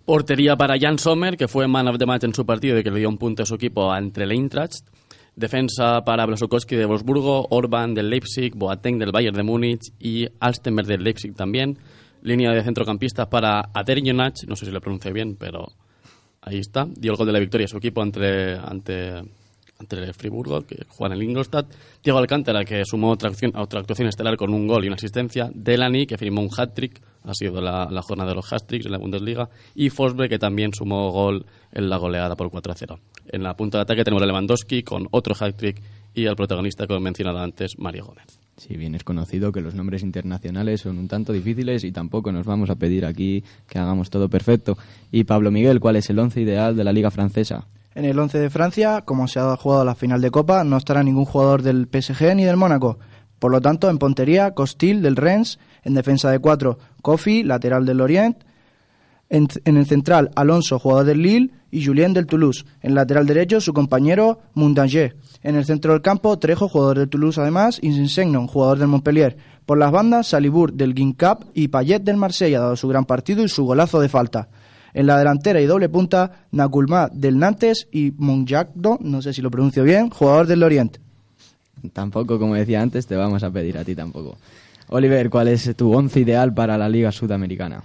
Portería 0.04 0.56
para 0.56 0.78
Jan 0.78 0.98
Sommer, 0.98 1.36
que 1.36 1.48
fue 1.48 1.68
man 1.68 1.88
of 1.88 1.98
the 1.98 2.06
match 2.06 2.24
en 2.24 2.34
su 2.34 2.44
partido 2.44 2.78
y 2.78 2.82
que 2.82 2.90
le 2.90 2.98
dio 2.98 3.08
un 3.08 3.18
punto 3.18 3.42
a 3.42 3.46
su 3.46 3.54
equipo 3.54 3.94
entre 3.94 4.24
el 4.24 4.32
Eintracht. 4.32 4.86
Defensa 5.36 6.02
para 6.04 6.26
Blasukowski 6.26 6.76
de 6.76 6.84
Wolfsburgo, 6.84 7.46
Orban 7.50 7.94
del 7.94 8.10
Leipzig, 8.10 8.54
Boateng 8.54 8.98
del 8.98 9.12
Bayern 9.12 9.36
de 9.36 9.42
Múnich 9.42 9.92
y 9.98 10.26
Alstenberg 10.40 10.88
del 10.88 11.04
Leipzig 11.04 11.34
también. 11.34 11.78
Línea 12.22 12.50
de 12.50 12.62
centrocampistas 12.62 13.28
para 13.28 13.70
Aterjonach, 13.72 14.44
no 14.46 14.56
sé 14.56 14.66
si 14.66 14.72
lo 14.72 14.80
pronuncio 14.80 15.12
bien, 15.12 15.36
pero 15.36 15.72
ahí 16.42 16.58
está. 16.58 16.86
Dio 16.86 17.12
el 17.12 17.16
gol 17.16 17.26
de 17.26 17.32
la 17.32 17.38
victoria 17.38 17.66
a 17.66 17.68
su 17.68 17.78
equipo 17.78 18.02
ante, 18.02 18.54
ante 18.54 19.22
ante 19.80 19.96
el 19.96 20.14
Friburgo, 20.14 20.60
que 20.62 20.84
juega 20.88 21.14
en 21.14 21.22
Ingolstadt. 21.22 21.66
Diego 22.02 22.18
Alcántara, 22.18 22.64
que 22.64 22.84
sumó 22.84 23.10
otra, 23.10 23.30
actuación 23.30 24.08
estelar 24.08 24.36
con 24.36 24.52
un 24.52 24.66
gol 24.66 24.84
y 24.84 24.88
una 24.88 24.96
asistencia. 24.96 25.50
Delany, 25.52 26.06
que 26.06 26.18
firmó 26.18 26.42
un 26.42 26.50
hat-trick, 26.56 27.00
ha 27.24 27.34
sido 27.34 27.60
la, 27.60 27.88
jornada 28.02 28.30
de 28.30 28.36
los 28.36 28.52
hat-tricks 28.52 28.86
en 28.86 28.92
la 28.92 28.98
Bundesliga. 28.98 29.48
Y 29.74 29.90
Forsberg, 29.90 30.28
que 30.28 30.38
también 30.38 30.72
sumó 30.72 31.10
gol 31.10 31.46
en 31.72 31.88
la 31.88 31.96
goleada 31.96 32.36
por 32.36 32.50
4-0. 32.50 32.98
En 33.28 33.42
la 33.42 33.56
punta 33.56 33.78
de 33.78 33.82
ataque 33.82 34.04
tenemos 34.04 34.22
a 34.22 34.26
Lewandowski 34.26 34.82
con 34.82 35.08
otro 35.10 35.34
hat-trick 35.38 35.82
y 36.14 36.26
al 36.26 36.36
protagonista, 36.36 36.86
como 36.86 36.98
he 36.98 37.02
mencionado 37.02 37.38
antes, 37.38 37.78
Mario 37.78 38.04
Gómez. 38.06 38.38
Sí, 38.56 38.76
bien 38.76 38.94
es 38.94 39.04
conocido 39.04 39.52
que 39.52 39.62
los 39.62 39.74
nombres 39.74 40.02
internacionales 40.02 40.82
son 40.82 40.98
un 40.98 41.08
tanto 41.08 41.32
difíciles 41.32 41.82
y 41.84 41.92
tampoco 41.92 42.30
nos 42.30 42.44
vamos 42.44 42.68
a 42.68 42.74
pedir 42.74 43.06
aquí 43.06 43.42
que 43.66 43.78
hagamos 43.78 44.10
todo 44.10 44.28
perfecto. 44.28 44.76
Y 45.10 45.24
Pablo 45.24 45.50
Miguel, 45.50 45.80
¿cuál 45.80 45.96
es 45.96 46.10
el 46.10 46.18
once 46.18 46.42
ideal 46.42 46.76
de 46.76 46.84
la 46.84 46.92
Liga 46.92 47.10
Francesa? 47.10 47.68
En 48.00 48.06
el 48.06 48.18
11 48.18 48.38
de 48.38 48.48
Francia, 48.48 49.02
como 49.02 49.28
se 49.28 49.40
ha 49.40 49.56
jugado 49.58 49.84
la 49.84 49.94
final 49.94 50.22
de 50.22 50.30
Copa, 50.30 50.64
no 50.64 50.78
estará 50.78 51.02
ningún 51.02 51.26
jugador 51.26 51.60
del 51.60 51.86
PSG 51.86 52.34
ni 52.34 52.44
del 52.44 52.56
Mónaco. 52.56 52.98
Por 53.38 53.52
lo 53.52 53.60
tanto, 53.60 53.90
en 53.90 53.98
Pontería, 53.98 54.52
Costil 54.52 55.02
del 55.02 55.16
Rennes, 55.16 55.58
en 55.84 55.92
defensa 55.92 56.30
de 56.30 56.38
cuatro, 56.38 56.78
Kofi, 57.02 57.42
lateral 57.42 57.84
del 57.84 58.00
Orient, 58.00 58.38
en, 59.28 59.48
el 59.64 59.84
central, 59.84 60.30
Alonso, 60.34 60.78
jugador 60.78 61.04
del 61.04 61.20
Lille, 61.20 61.50
y 61.70 61.84
Julien 61.84 62.14
del 62.14 62.24
Toulouse. 62.24 62.64
En 62.80 62.94
lateral 62.94 63.26
derecho, 63.26 63.60
su 63.60 63.74
compañero 63.74 64.38
Mundanger. 64.54 65.18
En 65.42 65.56
el 65.56 65.66
centro 65.66 65.92
del 65.92 66.00
campo, 66.00 66.38
Trejo, 66.38 66.70
jugador 66.70 67.00
del 67.00 67.10
Toulouse 67.10 67.38
además, 67.38 67.80
y 67.82 67.92
Sinsegnon, 67.92 68.46
jugador 68.46 68.78
del 68.78 68.88
Montpellier. 68.88 69.36
Por 69.66 69.76
las 69.76 69.92
bandas, 69.92 70.28
Salibur 70.28 70.72
del 70.72 70.94
Guingamp 70.94 71.42
y 71.52 71.68
Payet 71.68 72.02
del 72.02 72.16
Marsella, 72.16 72.60
dado 72.60 72.76
su 72.76 72.88
gran 72.88 73.04
partido 73.04 73.44
y 73.44 73.50
su 73.50 73.66
golazo 73.66 74.00
de 74.00 74.08
falta. 74.08 74.48
En 74.94 75.06
la 75.06 75.18
delantera 75.18 75.60
y 75.60 75.66
doble 75.66 75.88
punta, 75.88 76.46
Nakulma 76.50 77.08
del 77.12 77.38
Nantes 77.38 77.88
y 77.92 78.12
Monjacdo, 78.16 78.98
no 79.00 79.22
sé 79.22 79.32
si 79.32 79.42
lo 79.42 79.50
pronuncio 79.50 79.84
bien, 79.84 80.10
jugador 80.10 80.46
del 80.46 80.62
Orient. 80.62 80.98
Tampoco, 81.92 82.38
como 82.38 82.54
decía 82.54 82.82
antes, 82.82 83.06
te 83.06 83.16
vamos 83.16 83.42
a 83.42 83.50
pedir 83.50 83.78
a 83.78 83.84
ti 83.84 83.94
tampoco. 83.94 84.36
Oliver, 84.88 85.30
¿cuál 85.30 85.48
es 85.48 85.74
tu 85.76 85.94
once 85.94 86.20
ideal 86.20 86.52
para 86.52 86.76
la 86.76 86.88
Liga 86.88 87.12
Sudamericana? 87.12 87.82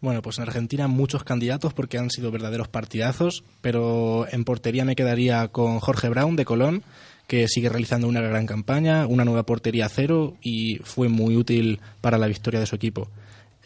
Bueno, 0.00 0.22
pues 0.22 0.38
en 0.38 0.42
Argentina 0.42 0.86
muchos 0.86 1.24
candidatos 1.24 1.72
porque 1.72 1.98
han 1.98 2.10
sido 2.10 2.30
verdaderos 2.30 2.68
partidazos, 2.68 3.42
pero 3.60 4.26
en 4.30 4.44
portería 4.44 4.84
me 4.84 4.94
quedaría 4.94 5.48
con 5.48 5.80
Jorge 5.80 6.08
Brown 6.08 6.36
de 6.36 6.44
Colón, 6.44 6.82
que 7.26 7.48
sigue 7.48 7.68
realizando 7.68 8.08
una 8.08 8.20
gran 8.20 8.46
campaña, 8.46 9.06
una 9.06 9.24
nueva 9.24 9.42
portería 9.42 9.88
cero 9.88 10.36
y 10.40 10.76
fue 10.84 11.08
muy 11.08 11.36
útil 11.36 11.80
para 12.00 12.16
la 12.16 12.26
victoria 12.26 12.60
de 12.60 12.66
su 12.66 12.76
equipo. 12.76 13.08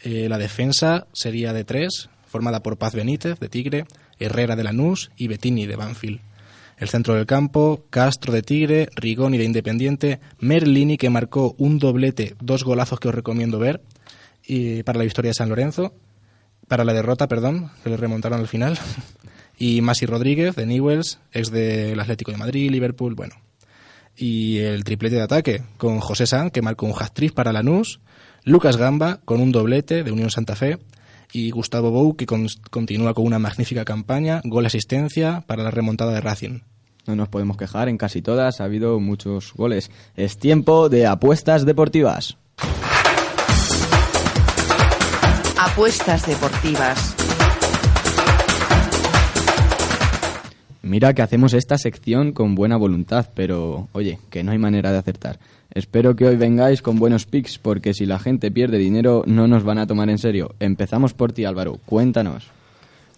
Eh, 0.03 0.27
la 0.27 0.37
defensa 0.37 1.07
sería 1.13 1.53
de 1.53 1.63
tres, 1.63 2.09
formada 2.33 2.63
por 2.63 2.79
Paz 2.79 2.95
Benítez, 2.95 3.39
de 3.39 3.47
Tigre, 3.47 3.85
Herrera 4.17 4.55
de 4.55 4.63
Lanús 4.63 5.11
y 5.15 5.27
Bettini, 5.27 5.67
de 5.67 5.75
Banfield. 5.75 6.19
El 6.77 6.89
centro 6.89 7.13
del 7.13 7.27
campo, 7.27 7.85
Castro 7.91 8.33
de 8.33 8.41
Tigre, 8.41 8.89
Rigoni 8.95 9.37
de 9.37 9.43
Independiente, 9.43 10.19
Merlini 10.39 10.97
que 10.97 11.11
marcó 11.11 11.53
un 11.59 11.77
doblete, 11.77 12.35
dos 12.41 12.63
golazos 12.63 12.99
que 12.99 13.07
os 13.07 13.13
recomiendo 13.13 13.59
ver, 13.59 13.83
y 14.43 14.81
para 14.81 14.97
la 14.97 15.03
victoria 15.03 15.29
de 15.29 15.35
San 15.35 15.49
Lorenzo, 15.49 15.93
para 16.67 16.83
la 16.83 16.93
derrota, 16.93 17.27
perdón, 17.27 17.69
que 17.83 17.91
le 17.91 17.97
remontaron 17.97 18.39
al 18.39 18.47
final, 18.47 18.79
y 19.59 19.81
Masi 19.81 20.07
Rodríguez 20.07 20.55
de 20.55 20.65
Newells, 20.65 21.19
ex 21.33 21.51
del 21.51 21.99
Atlético 21.99 22.31
de 22.31 22.37
Madrid, 22.37 22.71
Liverpool, 22.71 23.13
bueno. 23.13 23.35
Y 24.17 24.57
el 24.57 24.83
triplete 24.83 25.17
de 25.17 25.21
ataque 25.21 25.61
con 25.77 25.99
José 25.99 26.25
San, 26.25 26.49
que 26.49 26.63
marcó 26.63 26.87
un 26.87 26.95
hat-trick 26.99 27.35
para 27.35 27.53
Lanús, 27.53 27.99
Lucas 28.43 28.77
Gamba 28.77 29.19
con 29.23 29.39
un 29.39 29.51
doblete 29.51 30.03
de 30.03 30.11
Unión 30.11 30.31
Santa 30.31 30.55
Fe 30.55 30.79
y 31.33 31.51
Gustavo 31.51 31.91
Bou, 31.91 32.15
que 32.15 32.25
continúa 32.25 33.13
con 33.13 33.25
una 33.25 33.39
magnífica 33.39 33.83
campaña, 33.83 34.41
gol 34.45 34.65
asistencia 34.65 35.43
para 35.47 35.63
la 35.63 35.71
remontada 35.71 36.13
de 36.13 36.21
Racing. 36.21 36.59
No 37.05 37.15
nos 37.17 37.27
podemos 37.27 37.57
quejar, 37.57 37.89
en 37.89 37.97
casi 37.97 38.21
todas 38.21 38.61
ha 38.61 38.63
habido 38.63 38.99
muchos 38.99 39.53
goles. 39.53 39.91
Es 40.15 40.37
tiempo 40.37 40.87
de 40.87 41.05
apuestas 41.07 41.65
deportivas. 41.65 42.37
Apuestas 45.57 46.25
deportivas. 46.25 47.22
Mira 50.93 51.15
que 51.15 51.23
hacemos 51.23 51.55
esta 51.55 51.79
sección 51.79 52.33
con 52.33 52.53
buena 52.53 52.77
voluntad, 52.77 53.25
pero 53.33 53.87
oye, 53.93 54.19
que 54.29 54.43
no 54.43 54.51
hay 54.51 54.59
manera 54.59 54.91
de 54.91 54.99
acertar. 54.99 55.39
Espero 55.73 56.15
que 56.15 56.27
hoy 56.27 56.35
vengáis 56.35 56.83
con 56.83 56.99
buenos 56.99 57.25
picks, 57.25 57.57
porque 57.57 57.95
si 57.95 58.05
la 58.05 58.19
gente 58.19 58.51
pierde 58.51 58.77
dinero 58.77 59.23
no 59.25 59.47
nos 59.47 59.63
van 59.63 59.79
a 59.79 59.87
tomar 59.87 60.11
en 60.11 60.19
serio. 60.19 60.53
Empezamos 60.59 61.15
por 61.15 61.33
ti, 61.33 61.45
Álvaro. 61.45 61.79
Cuéntanos. 61.87 62.51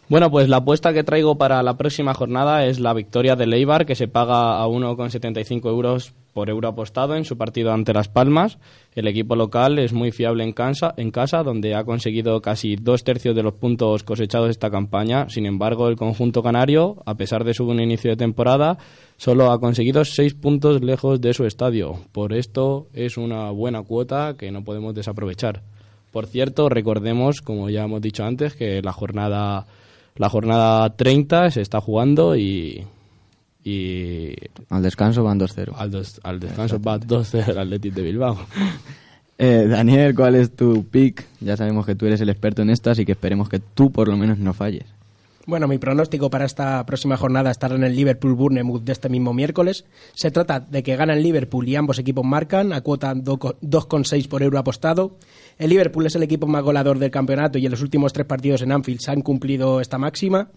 Bueno, 0.07 0.29
pues 0.29 0.47
la 0.49 0.57
apuesta 0.57 0.93
que 0.93 1.03
traigo 1.03 1.39
para 1.39 1.63
la 1.63 1.77
próxima 1.77 2.13
jornada 2.13 2.67
es 2.67 2.79
la 2.79 2.93
victoria 2.93 3.35
de 3.35 3.47
Leibar, 3.47 3.87
que 3.87 3.95
se 3.95 4.07
paga 4.07 4.61
a 4.61 4.67
1,75 4.67 5.67
euros 5.67 6.13
por 6.31 6.51
euro 6.51 6.67
apostado 6.67 7.15
en 7.15 7.25
su 7.25 7.37
partido 7.37 7.73
ante 7.73 7.91
Las 7.91 8.07
Palmas. 8.07 8.59
El 8.93 9.07
equipo 9.07 9.35
local 9.35 9.79
es 9.79 9.93
muy 9.93 10.11
fiable 10.11 10.43
en 10.43 10.53
casa, 10.53 10.93
en 10.97 11.09
casa, 11.09 11.41
donde 11.41 11.73
ha 11.73 11.85
conseguido 11.85 12.39
casi 12.43 12.75
dos 12.75 13.03
tercios 13.03 13.35
de 13.35 13.41
los 13.41 13.55
puntos 13.55 14.03
cosechados 14.03 14.51
esta 14.51 14.69
campaña. 14.69 15.27
Sin 15.29 15.47
embargo, 15.47 15.87
el 15.87 15.95
conjunto 15.95 16.43
canario, 16.43 16.97
a 17.07 17.15
pesar 17.15 17.43
de 17.43 17.55
su 17.55 17.65
buen 17.65 17.79
inicio 17.79 18.11
de 18.11 18.17
temporada, 18.17 18.77
solo 19.17 19.49
ha 19.49 19.59
conseguido 19.59 20.05
seis 20.05 20.35
puntos 20.35 20.83
lejos 20.83 21.19
de 21.19 21.33
su 21.33 21.45
estadio. 21.45 21.97
Por 22.11 22.33
esto 22.33 22.85
es 22.93 23.17
una 23.17 23.49
buena 23.49 23.81
cuota 23.81 24.35
que 24.37 24.51
no 24.51 24.63
podemos 24.63 24.93
desaprovechar. 24.93 25.63
Por 26.11 26.27
cierto, 26.27 26.69
recordemos, 26.69 27.41
como 27.41 27.71
ya 27.71 27.85
hemos 27.85 28.01
dicho 28.01 28.23
antes, 28.23 28.53
que 28.53 28.83
la 28.83 28.93
jornada 28.93 29.65
la 30.15 30.29
jornada 30.29 30.95
30 30.95 31.51
se 31.51 31.61
está 31.61 31.81
jugando 31.81 32.35
y, 32.35 32.85
y 33.63 34.33
Al 34.69 34.81
descanso 34.83 35.23
van 35.23 35.39
2-0. 35.39 35.73
al, 35.75 35.91
des- 35.91 36.19
al 36.23 36.39
descanso 36.39 36.79
va 36.81 36.99
2-0 36.99 37.47
el 37.49 37.57
Athletic 37.57 37.93
de 37.93 38.01
Bilbao. 38.01 38.37
Eh, 39.37 39.67
Daniel, 39.69 40.15
¿cuál 40.15 40.35
es 40.35 40.55
tu 40.55 40.85
pick? 40.85 41.25
Ya 41.41 41.57
sabemos 41.57 41.85
que 41.85 41.93
tú 41.93 42.05
eres 42.05 42.21
el 42.21 42.29
experto 42.29 42.61
en 42.61 42.69
estas 42.69 42.99
y 42.99 43.05
que 43.05 43.11
esperemos 43.11 43.49
que 43.49 43.59
tú 43.59 43.91
por 43.91 44.07
lo 44.07 44.15
menos 44.15 44.37
no 44.37 44.53
falles. 44.53 44.85
Bueno, 45.45 45.67
mi 45.67 45.77
pronóstico 45.77 46.29
para 46.29 46.45
esta 46.45 46.85
próxima 46.85 47.17
jornada 47.17 47.51
estará 47.51 47.75
en 47.75 47.83
el 47.83 47.97
Liverpool-Bournemouth 47.97 48.83
de 48.85 48.93
este 48.93 49.09
mismo 49.09 49.33
miércoles. 49.33 49.83
Se 50.13 50.31
trata 50.31 50.61
de 50.61 50.83
que 50.83 50.95
gana 50.95 51.15
el 51.15 51.21
Liverpool 51.21 51.67
y 51.67 51.75
ambos 51.75 51.99
equipos 51.99 52.23
marcan 52.23 52.71
a 52.71 52.79
cuota 52.79 53.13
do- 53.13 53.37
2,6 53.37 54.29
por 54.29 54.41
euro 54.41 54.57
apostado. 54.57 55.17
El 55.57 55.69
Liverpool 55.69 56.05
es 56.05 56.15
el 56.15 56.23
equipo 56.23 56.47
más 56.47 56.63
goleador 56.63 56.99
del 56.99 57.11
campeonato 57.11 57.57
y 57.57 57.65
en 57.65 57.71
los 57.71 57.81
últimos 57.81 58.11
tres 58.11 58.25
partidos 58.25 58.61
en 58.61 58.73
Anfield 58.73 58.99
se 58.99 59.11
han 59.11 59.21
cumplido 59.21 59.79
esta 59.79 59.97
máxima. 59.97 60.49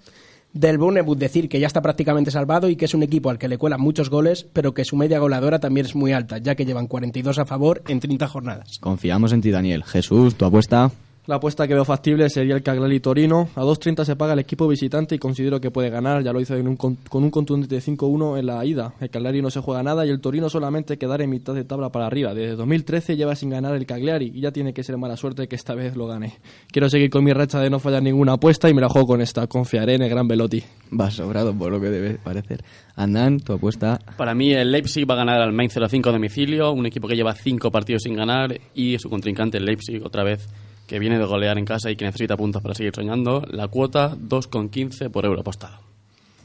Del 0.52 0.78
Bournemouth 0.78 1.18
decir 1.18 1.48
que 1.48 1.60
ya 1.60 1.66
está 1.66 1.82
prácticamente 1.82 2.30
salvado 2.30 2.68
y 2.68 2.76
que 2.76 2.86
es 2.86 2.94
un 2.94 3.02
equipo 3.02 3.30
al 3.30 3.38
que 3.38 3.48
le 3.48 3.58
cuelan 3.58 3.80
muchos 3.80 4.10
goles, 4.10 4.46
pero 4.52 4.74
que 4.74 4.84
su 4.84 4.96
media 4.96 5.18
goleadora 5.18 5.60
también 5.60 5.86
es 5.86 5.94
muy 5.94 6.12
alta, 6.12 6.38
ya 6.38 6.54
que 6.54 6.64
llevan 6.64 6.86
42 6.86 7.38
a 7.38 7.44
favor 7.44 7.82
en 7.86 8.00
30 8.00 8.26
jornadas. 8.26 8.78
Confiamos 8.80 9.32
en 9.32 9.42
ti, 9.42 9.50
Daniel. 9.50 9.84
Jesús, 9.84 10.34
tu 10.34 10.46
apuesta. 10.46 10.90
La 11.28 11.34
apuesta 11.34 11.68
que 11.68 11.74
veo 11.74 11.84
factible 11.84 12.30
sería 12.30 12.54
el 12.54 12.62
Cagliari 12.62 13.00
Torino. 13.00 13.50
A 13.54 13.60
2.30 13.60 14.06
se 14.06 14.16
paga 14.16 14.32
el 14.32 14.38
equipo 14.38 14.66
visitante 14.66 15.14
y 15.14 15.18
considero 15.18 15.60
que 15.60 15.70
puede 15.70 15.90
ganar. 15.90 16.24
Ya 16.24 16.32
lo 16.32 16.40
hizo 16.40 16.56
en 16.56 16.66
un 16.66 16.76
con, 16.76 16.96
un 17.12 17.30
contundente 17.30 17.82
5-1 17.82 18.38
en 18.38 18.46
la 18.46 18.64
ida. 18.64 18.94
El 18.98 19.10
Cagliari 19.10 19.42
no 19.42 19.50
se 19.50 19.60
juega 19.60 19.82
nada 19.82 20.06
y 20.06 20.08
el 20.08 20.22
Torino 20.22 20.48
solamente 20.48 20.96
quedar 20.96 21.20
en 21.20 21.28
mitad 21.28 21.52
de 21.52 21.64
tabla 21.64 21.90
para 21.90 22.06
arriba. 22.06 22.32
Desde 22.32 22.56
2013 22.56 23.18
lleva 23.18 23.36
sin 23.36 23.50
ganar 23.50 23.74
el 23.74 23.84
Cagliari 23.84 24.32
y 24.34 24.40
ya 24.40 24.52
tiene 24.52 24.72
que 24.72 24.82
ser 24.82 24.96
mala 24.96 25.18
suerte 25.18 25.48
que 25.48 25.56
esta 25.56 25.74
vez 25.74 25.96
lo 25.96 26.06
gane. 26.06 26.38
Quiero 26.72 26.88
seguir 26.88 27.10
con 27.10 27.24
mi 27.24 27.34
racha 27.34 27.60
de 27.60 27.68
no 27.68 27.78
fallar 27.78 28.02
ninguna 28.02 28.32
apuesta 28.32 28.70
y 28.70 28.72
me 28.72 28.80
la 28.80 28.88
juego 28.88 29.08
con 29.08 29.20
esta. 29.20 29.46
Confiaré 29.48 29.96
en 29.96 30.04
el 30.04 30.08
gran 30.08 30.26
Velotti. 30.26 30.64
Va 30.98 31.10
sobrado 31.10 31.52
por 31.52 31.70
lo 31.70 31.78
que 31.78 31.90
debe 31.90 32.14
parecer. 32.14 32.64
Andan, 32.96 33.40
tu 33.40 33.52
apuesta. 33.52 34.00
Para 34.16 34.34
mí 34.34 34.54
el 34.54 34.72
Leipzig 34.72 35.06
va 35.06 35.12
a 35.12 35.18
ganar 35.18 35.42
al 35.42 35.52
Mainz 35.52 35.74
05 35.74 36.08
a 36.08 36.12
domicilio, 36.12 36.72
un 36.72 36.86
equipo 36.86 37.06
que 37.06 37.16
lleva 37.16 37.34
cinco 37.34 37.70
partidos 37.70 38.04
sin 38.04 38.14
ganar 38.14 38.58
y 38.74 38.98
su 38.98 39.10
contrincante 39.10 39.58
el 39.58 39.66
Leipzig 39.66 40.02
otra 40.02 40.24
vez 40.24 40.48
que 40.88 40.98
viene 40.98 41.18
de 41.18 41.24
golear 41.24 41.56
en 41.58 41.64
casa 41.64 41.88
y 41.90 41.94
que 41.96 42.04
necesita 42.04 42.36
puntos 42.36 42.60
para 42.62 42.74
seguir 42.74 42.92
soñando. 42.94 43.44
La 43.48 43.68
cuota 43.68 44.16
2,15 44.16 45.10
por 45.10 45.24
euro 45.24 45.42
apostado. 45.42 45.76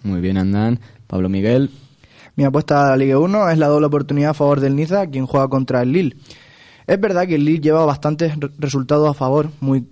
Muy 0.03 0.21
bien, 0.21 0.37
Andan. 0.37 0.79
Pablo 1.07 1.29
Miguel. 1.29 1.71
Mi 2.35 2.43
apuesta 2.43 2.85
a 2.87 2.89
la 2.91 2.97
Liga 2.97 3.17
1 3.19 3.49
es 3.49 3.57
la 3.57 3.67
doble 3.67 3.87
oportunidad 3.87 4.31
a 4.31 4.33
favor 4.35 4.59
del 4.59 4.75
Niza, 4.75 5.07
quien 5.07 5.25
juega 5.25 5.47
contra 5.47 5.81
el 5.81 5.91
Lille. 5.91 6.15
Es 6.85 6.99
verdad 6.99 7.25
que 7.25 7.35
el 7.35 7.45
Lille 7.45 7.61
lleva 7.61 7.85
bastantes 7.85 8.37
re- 8.37 8.49
resultados 8.59 9.09
a 9.09 9.13
favor, 9.13 9.49
muy, 9.61 9.87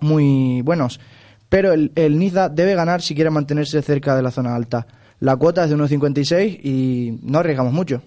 muy 0.00 0.60
buenos, 0.62 1.00
pero 1.48 1.72
el, 1.72 1.90
el 1.96 2.18
Niza 2.18 2.48
debe 2.48 2.74
ganar 2.74 3.02
si 3.02 3.14
quiere 3.14 3.30
mantenerse 3.30 3.82
cerca 3.82 4.14
de 4.14 4.22
la 4.22 4.30
zona 4.30 4.54
alta. 4.54 4.86
La 5.20 5.36
cuota 5.36 5.64
es 5.64 5.70
de 5.70 5.76
1,56 5.76 6.60
y 6.62 7.18
no 7.22 7.38
arriesgamos 7.38 7.72
mucho. 7.72 8.02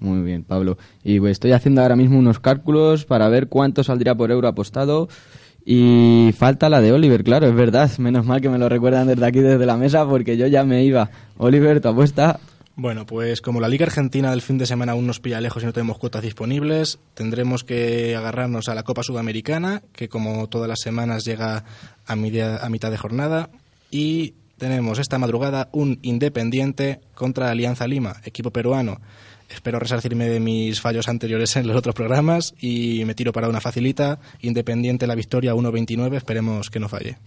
Muy 0.00 0.22
bien, 0.22 0.42
Pablo. 0.44 0.78
Y 1.04 1.20
pues, 1.20 1.32
estoy 1.32 1.52
haciendo 1.52 1.82
ahora 1.82 1.94
mismo 1.96 2.18
unos 2.18 2.40
cálculos 2.40 3.04
para 3.04 3.28
ver 3.28 3.48
cuánto 3.48 3.84
saldría 3.84 4.14
por 4.14 4.30
euro 4.30 4.48
apostado. 4.48 5.08
Y 5.64 6.32
falta 6.38 6.68
la 6.70 6.80
de 6.80 6.92
Oliver, 6.92 7.22
claro, 7.22 7.46
es 7.46 7.54
verdad. 7.54 7.90
Menos 7.98 8.24
mal 8.24 8.40
que 8.40 8.48
me 8.48 8.58
lo 8.58 8.68
recuerdan 8.68 9.06
desde 9.08 9.26
aquí, 9.26 9.40
desde 9.40 9.66
la 9.66 9.76
mesa, 9.76 10.06
porque 10.08 10.36
yo 10.36 10.46
ya 10.46 10.64
me 10.64 10.82
iba. 10.84 11.10
Oliver, 11.38 11.80
tu 11.80 11.88
apuesta. 11.88 12.40
Bueno, 12.76 13.04
pues 13.04 13.42
como 13.42 13.60
la 13.60 13.68
Liga 13.68 13.84
Argentina 13.84 14.30
del 14.30 14.40
fin 14.40 14.56
de 14.56 14.64
semana 14.64 14.92
aún 14.92 15.06
nos 15.06 15.20
pilla 15.20 15.40
lejos 15.42 15.62
y 15.62 15.66
no 15.66 15.72
tenemos 15.74 15.98
cuotas 15.98 16.22
disponibles, 16.22 16.98
tendremos 17.12 17.62
que 17.62 18.16
agarrarnos 18.16 18.70
a 18.70 18.74
la 18.74 18.84
Copa 18.84 19.02
Sudamericana, 19.02 19.82
que 19.92 20.08
como 20.08 20.48
todas 20.48 20.66
las 20.68 20.80
semanas 20.80 21.26
llega 21.26 21.64
a, 22.06 22.16
media- 22.16 22.56
a 22.56 22.70
mitad 22.70 22.90
de 22.90 22.96
jornada, 22.96 23.50
y 23.90 24.32
tenemos 24.56 24.98
esta 24.98 25.18
madrugada 25.18 25.68
un 25.72 25.98
Independiente 26.00 27.00
contra 27.14 27.50
Alianza 27.50 27.86
Lima, 27.86 28.16
equipo 28.24 28.50
peruano. 28.50 28.98
Espero 29.52 29.78
resarcirme 29.80 30.28
de 30.28 30.38
mis 30.40 30.80
fallos 30.80 31.08
anteriores 31.08 31.56
en 31.56 31.66
los 31.66 31.76
otros 31.76 31.94
programas 31.94 32.54
y 32.60 33.02
me 33.04 33.14
tiro 33.14 33.32
para 33.32 33.48
una 33.48 33.60
facilita. 33.60 34.20
Independiente 34.42 35.06
la 35.06 35.14
victoria 35.16 35.54
1.29, 35.54 36.14
esperemos 36.16 36.70
que 36.70 36.78
no 36.80 36.88
falle. 36.88 37.18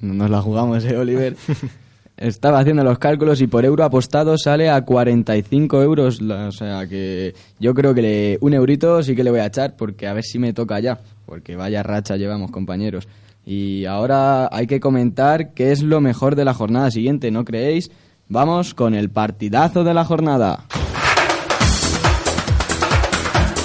No 0.00 0.14
nos 0.22 0.30
la 0.30 0.40
jugamos, 0.40 0.84
¿eh, 0.84 0.96
Oliver? 0.96 1.36
Estaba 2.16 2.60
haciendo 2.60 2.82
los 2.82 2.98
cálculos 2.98 3.42
y 3.42 3.46
por 3.46 3.66
euro 3.66 3.84
apostado 3.84 4.38
sale 4.38 4.70
a 4.70 4.80
45 4.80 5.82
euros. 5.82 6.22
O 6.22 6.52
sea 6.52 6.86
que 6.86 7.34
yo 7.60 7.74
creo 7.74 7.92
que 7.92 8.00
le- 8.02 8.38
un 8.40 8.54
eurito 8.54 9.02
sí 9.02 9.14
que 9.14 9.22
le 9.22 9.30
voy 9.30 9.40
a 9.40 9.46
echar 9.46 9.76
porque 9.76 10.06
a 10.06 10.14
ver 10.14 10.24
si 10.24 10.38
me 10.38 10.54
toca 10.54 10.80
ya. 10.80 10.98
Porque 11.26 11.56
vaya 11.56 11.82
racha 11.82 12.16
llevamos, 12.16 12.50
compañeros. 12.52 13.06
Y 13.44 13.84
ahora 13.84 14.48
hay 14.50 14.66
que 14.66 14.80
comentar 14.80 15.52
qué 15.52 15.72
es 15.72 15.82
lo 15.82 16.00
mejor 16.00 16.36
de 16.36 16.44
la 16.46 16.54
jornada 16.54 16.90
siguiente, 16.90 17.30
¿no 17.30 17.44
creéis? 17.44 17.90
Vamos 18.28 18.72
con 18.72 18.94
el 18.94 19.10
partidazo 19.10 19.84
de 19.84 19.92
la 19.92 20.04
jornada. 20.06 20.64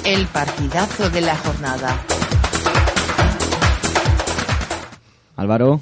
El 0.04 0.26
partidazo 0.26 1.10
de 1.10 1.20
la 1.20 1.36
jornada. 1.36 2.02
Álvaro, 5.36 5.80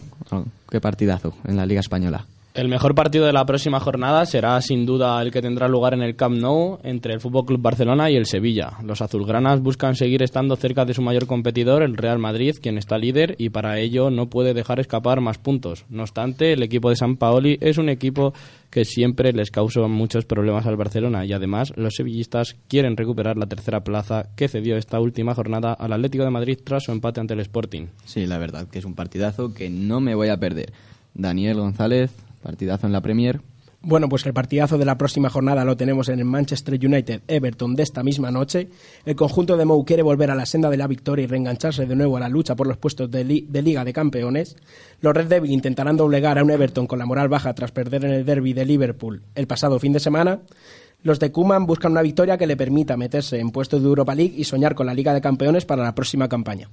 qué 0.69 0.81
partidazo 0.81 1.35
en 1.45 1.57
la 1.57 1.65
Liga 1.65 1.81
Española. 1.81 2.27
El 2.61 2.69
mejor 2.69 2.95
partido 2.95 3.25
de 3.25 3.33
la 3.33 3.47
próxima 3.47 3.81
jornada 3.81 4.27
será 4.27 4.61
sin 4.61 4.85
duda 4.85 5.23
el 5.23 5.31
que 5.31 5.41
tendrá 5.41 5.67
lugar 5.67 5.95
en 5.95 6.03
el 6.03 6.15
Camp 6.15 6.37
Nou 6.37 6.79
entre 6.83 7.15
el 7.15 7.21
Fútbol 7.21 7.47
Club 7.47 7.63
Barcelona 7.63 8.11
y 8.11 8.17
el 8.17 8.27
Sevilla. 8.27 8.73
Los 8.85 9.01
azulgranas 9.01 9.63
buscan 9.63 9.95
seguir 9.95 10.23
estando 10.23 10.57
cerca 10.57 10.85
de 10.85 10.93
su 10.93 11.01
mayor 11.01 11.27
competidor, 11.27 11.83
el 11.83 11.97
Real 11.97 12.19
Madrid, 12.19 12.57
quien 12.61 12.77
está 12.77 12.99
líder 12.99 13.35
y 13.39 13.49
para 13.49 13.79
ello 13.79 14.11
no 14.11 14.29
puede 14.29 14.53
dejar 14.53 14.79
escapar 14.79 15.23
más 15.23 15.39
puntos. 15.39 15.87
No 15.89 16.03
obstante, 16.03 16.53
el 16.53 16.63
equipo 16.63 16.91
de 16.91 16.97
San 16.97 17.17
Paoli 17.17 17.57
es 17.63 17.79
un 17.79 17.89
equipo 17.89 18.35
que 18.69 18.85
siempre 18.85 19.33
les 19.33 19.51
causa 19.51 19.81
muchos 19.87 20.27
problemas 20.27 20.67
al 20.67 20.77
Barcelona 20.77 21.25
y 21.25 21.33
además 21.33 21.73
los 21.77 21.95
sevillistas 21.95 22.57
quieren 22.69 22.99
recuperar 22.99 23.39
la 23.39 23.47
tercera 23.47 23.85
plaza 23.85 24.27
que 24.37 24.49
cedió 24.49 24.77
esta 24.77 25.01
última 25.01 25.35
jornada 25.35 25.73
al 25.73 25.95
Atlético 25.95 26.25
de 26.25 26.31
Madrid 26.31 26.59
tras 26.63 26.85
su 26.85 26.93
empate 26.93 27.21
ante 27.21 27.33
el 27.33 27.41
Sporting. 27.41 27.87
Sí, 28.05 28.27
la 28.27 28.37
verdad 28.37 28.69
que 28.69 28.81
es 28.81 28.85
un 28.85 28.95
partidazo 28.95 29.55
que 29.55 29.71
no 29.71 30.03
me 30.03 30.15
voy 30.15 30.29
a 30.29 30.37
perder. 30.37 30.75
Daniel 31.15 31.57
González, 31.57 32.13
partidazo 32.43 32.87
en 32.87 32.93
la 32.93 33.01
Premier. 33.01 33.41
Bueno, 33.83 34.11
pues 34.11 34.27
el 34.27 34.35
partidazo 34.35 34.77
de 34.77 34.85
la 34.85 34.99
próxima 34.99 35.31
jornada 35.31 35.65
lo 35.65 35.75
tenemos 35.75 36.11
en 36.11 36.19
el 36.19 36.27
Manchester 36.27 36.75
United 36.75 37.23
Everton 37.27 37.75
de 37.75 37.83
esta 37.83 38.03
misma 38.03 38.31
noche. 38.31 38.69
El 39.07 39.17
conjunto 39.17 39.57
de 39.57 39.65
Mou 39.65 39.87
quiere 39.87 40.03
volver 40.03 40.31
a 40.31 40.35
la 40.35 40.45
senda 40.45 40.69
de 40.69 40.77
la 40.77 40.87
victoria 40.87 41.23
y 41.23 41.27
reengancharse 41.27 41.87
de 41.87 41.97
nuevo 41.97 42.19
a 42.19 42.21
la 42.21 42.29
lucha 42.29 42.55
por 42.55 42.67
los 42.67 42.77
puestos 42.77 43.11
de, 43.11 43.25
li- 43.25 43.47
de 43.49 43.63
Liga 43.63 43.83
de 43.87 43.95
Campeones. 43.95 44.57
Los 45.01 45.15
Red 45.15 45.29
Devil 45.29 45.51
intentarán 45.51 45.97
doblegar 45.97 46.39
a 46.39 46.43
un 46.45 46.51
Everton 46.51 46.87
con 46.87 46.99
la 46.99 47.07
moral 47.07 47.31
baja 47.31 47.55
tras 47.55 47.73
perder 47.73 48.05
en 48.05 48.11
el 48.11 48.27
derby 48.27 48.53
de 48.53 48.67
Liverpool 48.67 49.23
el 49.35 49.47
pasado 49.47 49.79
fin 49.79 49.95
de 49.95 50.01
semana. 50.01 50.41
Los 51.03 51.19
de 51.19 51.33
Kuman 51.33 51.65
buscan 51.65 51.93
una 51.93 52.03
victoria 52.03 52.37
que 52.37 52.47
le 52.47 52.59
permita 52.59 52.99
meterse 52.99 53.39
en 53.41 53.49
puestos 53.49 53.81
de 53.81 53.89
Europa 53.89 54.15
League 54.15 54.35
y 54.37 54.45
soñar 54.45 54.75
con 54.75 54.85
la 54.85 54.93
Liga 54.93 55.15
de 55.15 55.23
Campeones 55.23 55.65
para 55.65 55.83
la 55.83 55.95
próxima 55.95 56.29
campaña. 56.29 56.69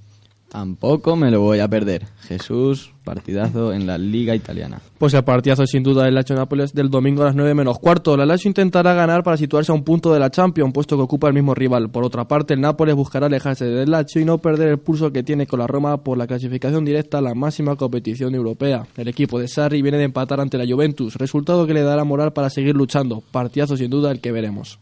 Tampoco 0.48 1.14
me 1.14 1.30
lo 1.30 1.42
voy 1.42 1.58
a 1.58 1.68
perder. 1.68 2.06
Jesús, 2.22 2.92
partidazo 3.04 3.72
en 3.72 3.86
la 3.86 3.98
Liga 3.98 4.34
Italiana. 4.34 4.80
Pues 4.96 5.12
el 5.12 5.22
partidazo 5.22 5.66
sin 5.66 5.82
duda 5.82 6.04
del 6.04 6.14
Lazio 6.14 6.34
Nápoles 6.36 6.72
del 6.72 6.88
domingo 6.88 7.22
a 7.22 7.26
las 7.26 7.34
9 7.34 7.54
menos 7.54 7.78
cuarto. 7.78 8.16
La 8.16 8.24
Lazio 8.24 8.48
intentará 8.48 8.94
ganar 8.94 9.22
para 9.22 9.36
situarse 9.36 9.72
a 9.72 9.74
un 9.74 9.84
punto 9.84 10.12
de 10.12 10.18
la 10.18 10.30
Champions, 10.30 10.72
puesto 10.72 10.96
que 10.96 11.02
ocupa 11.02 11.28
el 11.28 11.34
mismo 11.34 11.54
rival. 11.54 11.90
Por 11.90 12.02
otra 12.02 12.26
parte, 12.26 12.54
el 12.54 12.62
Nápoles 12.62 12.94
buscará 12.94 13.26
alejarse 13.26 13.66
del 13.66 13.90
Lazio 13.90 14.22
y 14.22 14.24
no 14.24 14.38
perder 14.38 14.68
el 14.68 14.78
pulso 14.78 15.12
que 15.12 15.22
tiene 15.22 15.46
con 15.46 15.58
la 15.58 15.66
Roma 15.66 15.98
por 15.98 16.16
la 16.16 16.26
clasificación 16.26 16.84
directa 16.84 17.18
a 17.18 17.22
la 17.22 17.34
máxima 17.34 17.76
competición 17.76 18.34
europea. 18.34 18.86
El 18.96 19.08
equipo 19.08 19.38
de 19.38 19.48
Sarri 19.48 19.82
viene 19.82 19.98
de 19.98 20.04
empatar 20.04 20.40
ante 20.40 20.56
la 20.56 20.66
Juventus, 20.66 21.16
resultado 21.16 21.66
que 21.66 21.74
le 21.74 21.82
dará 21.82 22.04
moral 22.04 22.32
para 22.32 22.48
seguir 22.48 22.74
luchando. 22.74 23.22
Partidazo 23.32 23.76
sin 23.76 23.90
duda 23.90 24.10
el 24.10 24.20
que 24.20 24.32
veremos. 24.32 24.78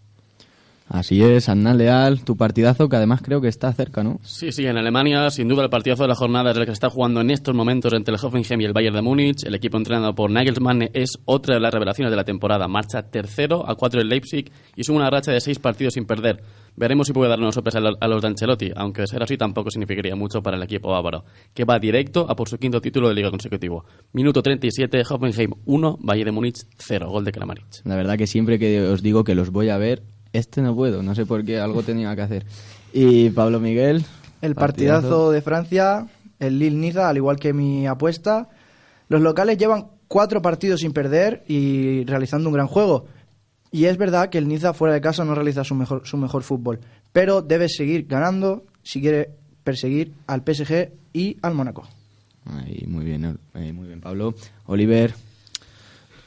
Así 0.89 1.21
es, 1.21 1.49
Hernán 1.49 1.79
Leal, 1.79 2.23
tu 2.23 2.37
partidazo 2.37 2.89
que 2.89 2.95
además 2.95 3.21
creo 3.21 3.41
que 3.41 3.49
está 3.49 3.73
cerca, 3.73 4.05
¿no? 4.05 4.21
Sí, 4.23 4.53
sí, 4.53 4.67
en 4.67 4.77
Alemania, 4.77 5.29
sin 5.31 5.49
duda 5.49 5.65
el 5.65 5.69
partidazo 5.69 6.05
de 6.05 6.11
la 6.11 6.15
jornada 6.15 6.53
es 6.53 6.57
el 6.57 6.63
que 6.63 6.69
se 6.71 6.75
está 6.75 6.91
jugando 6.91 7.21
en 7.21 7.31
estos 7.33 7.57
momentos 7.57 7.93
entre 7.93 8.15
el 8.15 8.21
Hoffenheim 8.25 8.61
y 8.61 8.65
el 8.67 8.73
Bayern 8.73 8.95
de 8.95 9.03
Múnich. 9.03 9.43
El 9.45 9.57
equipo 9.57 9.79
entrenado 9.79 10.15
por 10.15 10.31
Nagelsmann 10.31 10.89
es 10.93 11.19
otra 11.25 11.55
de 11.55 11.61
las 11.61 11.75
revelaciones 11.75 12.13
de 12.13 12.17
la 12.17 12.23
temporada. 12.25 12.69
Marcha 12.69 13.03
tercero 13.11 13.69
a 13.69 13.75
cuatro 13.75 14.01
en 14.01 14.09
Leipzig 14.09 14.53
y 14.77 14.85
suma 14.85 15.01
una 15.01 15.11
racha 15.11 15.33
de 15.33 15.41
seis 15.41 15.59
partidos 15.59 15.95
sin 15.95 16.05
perder. 16.07 16.41
Veremos 16.77 17.09
si 17.09 17.13
puede 17.13 17.35
una 17.35 17.51
sorpresa 17.51 17.79
a 17.79 17.81
lo- 17.81 17.97
a 18.01 18.07
los 18.07 18.23
de 18.23 18.29
Ancelotti, 18.29 18.71
aunque 18.77 19.09
ser 19.09 19.23
así 19.25 19.37
tampoco 19.37 19.71
significaría 19.73 20.15
mucho 20.15 20.41
para 20.41 20.57
el 20.57 20.63
equipo 20.63 20.91
bávaro, 20.93 21.25
que 21.53 21.65
va 21.65 21.81
directo 21.81 22.27
a 22.31 22.37
por 22.37 22.49
su 22.49 22.59
quinto 22.59 22.81
título 22.81 23.09
de 23.09 23.15
liga 23.15 23.31
consecutivo. 23.33 23.85
Minuto 24.13 24.41
37, 24.41 25.03
Hoffenheim 25.11 25.51
1, 25.65 25.99
Bayern 26.01 26.27
de 26.27 26.33
Múnich 26.33 26.59
0, 26.79 27.11
gol 27.11 27.25
de 27.25 27.33
Kramaric. 27.33 27.67
La 27.85 27.97
verdad 27.97 28.17
que 28.17 28.29
siempre 28.29 28.61
que 28.61 28.83
os 28.83 29.03
digo 29.03 29.25
que 29.25 29.35
los 29.35 29.51
voy 29.51 29.71
a 29.71 29.79
ver, 29.79 30.05
este 30.37 30.63
no 30.63 30.75
puedo, 30.75 31.03
no 31.03 31.15
sé 31.15 31.27
por 31.27 31.45
qué, 31.45 31.59
algo 31.59 31.83
tenía 31.83 32.15
que 32.15 32.23
hacer. 32.23 32.47
Y 32.93 33.31
Pablo 33.31 33.61
Miguel. 33.61 34.05
El 34.43 34.55
partidazo 34.55 35.31
de 35.31 35.43
Francia, 35.43 36.07
el 36.39 36.59
Lille 36.59 36.77
Niza, 36.77 37.09
al 37.09 37.17
igual 37.17 37.39
que 37.39 37.53
mi 37.53 37.87
apuesta. 37.87 38.49
Los 39.09 39.21
locales 39.21 39.59
llevan 39.59 39.89
cuatro 40.09 40.43
partidos 40.43 40.81
sin 40.81 40.93
perder 40.93 41.45
y 41.49 42.05
realizando 42.05 42.49
un 42.49 42.55
gran 42.55 42.67
juego. 42.67 43.07
Y 43.73 43.87
es 43.87 43.97
verdad 43.99 44.31
que 44.31 44.39
el 44.39 44.49
Niza 44.49 44.73
fuera 44.73 44.95
de 44.95 45.01
casa 45.01 45.25
no 45.25 45.35
realiza 45.35 45.65
su 45.65 45.75
mejor, 45.75 46.07
su 46.07 46.17
mejor 46.17 46.43
fútbol, 46.43 46.81
pero 47.13 47.43
debe 47.43 47.69
seguir 47.69 48.07
ganando 48.07 48.65
si 48.83 49.01
quiere 49.01 49.31
perseguir 49.65 50.13
al 50.27 50.43
PSG 50.43 50.91
y 51.13 51.37
al 51.43 51.55
Mónaco. 51.55 51.89
Ahí, 52.47 52.85
muy 52.87 53.05
bien, 53.05 53.39
eh, 53.55 53.73
muy 53.73 53.89
bien, 53.89 54.01
Pablo. 54.01 54.35
Oliver, 54.67 55.15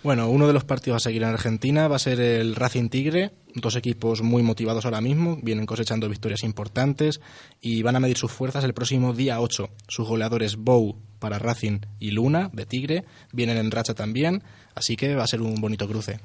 Bueno, 0.04 0.30
uno 0.30 0.48
de 0.48 0.54
los 0.54 0.64
partidos 0.64 0.98
a 0.98 1.10
seguir 1.10 1.24
en 1.24 1.30
Argentina 1.30 1.88
va 1.88 1.98
a 1.98 2.00
ser 2.00 2.20
el 2.22 2.56
Racing 2.56 2.90
Tigre, 2.90 3.32
dos 3.56 3.76
equipos 3.76 4.22
muy 4.22 4.44
motivados 4.44 4.86
ahora 4.86 5.02
mismo, 5.02 5.38
vienen 5.42 5.66
cosechando 5.66 6.10
victorias 6.10 6.44
importantes 6.44 7.22
y 7.62 7.82
van 7.82 7.96
a 7.96 8.00
medir 8.00 8.18
sus 8.18 8.32
fuerzas 8.32 8.64
el 8.64 8.74
próximo 8.74 9.14
día 9.14 9.40
8. 9.40 9.70
Sus 9.88 10.08
goleadores 10.08 10.58
Bou 10.58 10.96
para 11.20 11.40
Racing 11.40 11.80
y 12.00 12.12
Luna 12.12 12.50
de 12.54 12.66
Tigre 12.66 13.06
vienen 13.32 13.58
en 13.58 13.72
racha 13.72 13.94
también, 13.94 14.44
así 14.76 14.96
que 14.96 15.16
va 15.16 15.24
a 15.24 15.28
ser 15.28 15.42
un 15.42 15.56
bonito 15.56 15.88
cruce. 15.88 16.20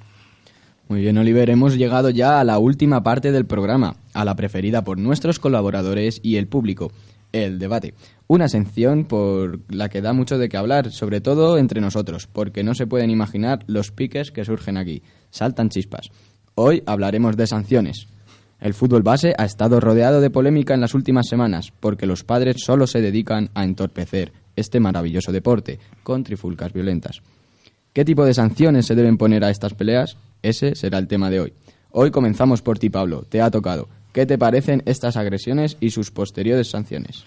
Muy 0.89 1.01
bien, 1.01 1.17
Oliver, 1.17 1.49
hemos 1.49 1.77
llegado 1.77 2.11
ya 2.11 2.41
a 2.41 2.45
la 2.45 2.59
última 2.59 3.03
parte 3.03 3.33
del 3.33 3.47
programa, 3.47 3.97
a 4.13 4.25
la 4.27 4.37
preferida 4.37 4.85
por 4.85 4.99
nuestros 4.99 5.39
colaboradores 5.39 6.21
y 6.23 6.37
el 6.37 6.47
público, 6.47 6.93
el 7.33 7.59
debate. 7.59 7.95
Una 8.27 8.49
sección 8.49 9.07
por 9.07 9.61
la 9.73 9.89
que 9.89 10.03
da 10.03 10.13
mucho 10.13 10.37
de 10.37 10.51
qué 10.51 10.59
hablar, 10.59 10.91
sobre 10.93 11.23
todo 11.23 11.57
entre 11.57 11.81
nosotros, 11.81 12.27
porque 12.27 12.63
no 12.63 12.75
se 12.75 12.87
pueden 12.87 13.09
imaginar 13.09 13.65
los 13.67 13.93
piques 13.93 14.31
que 14.31 14.45
surgen 14.45 14.77
aquí. 14.77 15.03
Saltan 15.31 15.71
chispas. 15.71 16.11
Hoy 16.57 16.85
hablaremos 16.87 17.37
de 17.37 17.49
sanciones. 17.49 18.07
El 18.61 18.75
fútbol 18.75 19.03
base 19.03 19.35
ha 19.37 19.45
estado 19.45 19.81
rodeado 19.81 20.21
de 20.21 20.31
polémica 20.31 20.73
en 20.73 20.81
las 20.81 20.95
últimas 20.95 21.27
semanas, 21.29 21.73
porque 21.81 22.07
los 22.07 22.23
padres 22.23 22.63
solo 22.65 22.87
se 22.87 23.01
dedican 23.01 23.51
a 23.55 23.65
entorpecer 23.65 24.33
este 24.55 24.79
maravilloso 24.79 25.33
deporte 25.33 25.81
con 26.05 26.23
trifulcas 26.23 26.73
violentas. 26.73 27.23
¿Qué 27.93 28.05
tipo 28.05 28.25
de 28.25 28.35
sanciones 28.35 28.87
se 28.87 28.95
deben 28.95 29.19
poner 29.19 29.45
a 29.45 29.51
estas 29.51 29.75
peleas? 29.75 30.17
Ese 30.43 30.77
será 30.77 30.99
el 30.99 31.09
tema 31.09 31.29
de 31.29 31.41
hoy. 31.41 31.55
Hoy 31.91 32.13
comenzamos 32.13 32.63
por 32.63 32.79
ti, 32.79 32.89
Pablo. 32.89 33.25
Te 33.29 33.41
ha 33.41 33.51
tocado. 33.51 33.89
¿Qué 34.13 34.25
te 34.25 34.39
parecen 34.39 34.83
estas 34.87 35.17
agresiones 35.17 35.77
y 35.81 35.91
sus 35.91 36.13
posteriores 36.13 36.71
sanciones? 36.71 37.25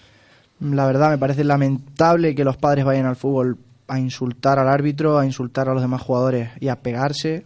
La 0.60 0.86
verdad 0.86 1.10
me 1.10 1.18
parece 1.18 1.44
lamentable 1.44 2.34
que 2.34 2.44
los 2.44 2.56
padres 2.56 2.86
vayan 2.86 3.06
al 3.06 3.16
fútbol 3.16 3.58
a 3.88 4.00
insultar 4.00 4.58
al 4.58 4.68
árbitro, 4.68 5.18
a 5.18 5.26
insultar 5.26 5.68
a 5.68 5.74
los 5.74 5.82
demás 5.82 6.00
jugadores 6.00 6.50
y 6.60 6.68
a 6.68 6.76
pegarse. 6.76 7.44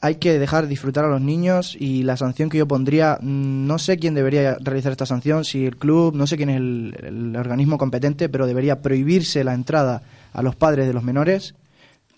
Hay 0.00 0.16
que 0.16 0.38
dejar 0.38 0.68
disfrutar 0.68 1.04
a 1.04 1.08
los 1.08 1.20
niños 1.20 1.76
y 1.78 2.04
la 2.04 2.16
sanción 2.16 2.48
que 2.48 2.58
yo 2.58 2.68
pondría, 2.68 3.18
mm, 3.20 3.66
no 3.66 3.78
sé 3.78 3.98
quién 3.98 4.14
debería 4.14 4.56
realizar 4.60 4.92
esta 4.92 5.06
sanción, 5.06 5.44
si 5.44 5.66
el 5.66 5.76
club, 5.76 6.14
no 6.14 6.26
sé 6.26 6.36
quién 6.36 6.50
es 6.50 6.56
el, 6.56 7.34
organismo 7.36 7.78
competente, 7.78 8.28
pero 8.28 8.46
debería 8.46 8.80
prohibirse 8.80 9.42
la 9.42 9.54
entrada 9.54 10.02
a 10.32 10.42
los 10.42 10.54
padres 10.54 10.86
de 10.86 10.92
los 10.92 11.02
menores 11.02 11.54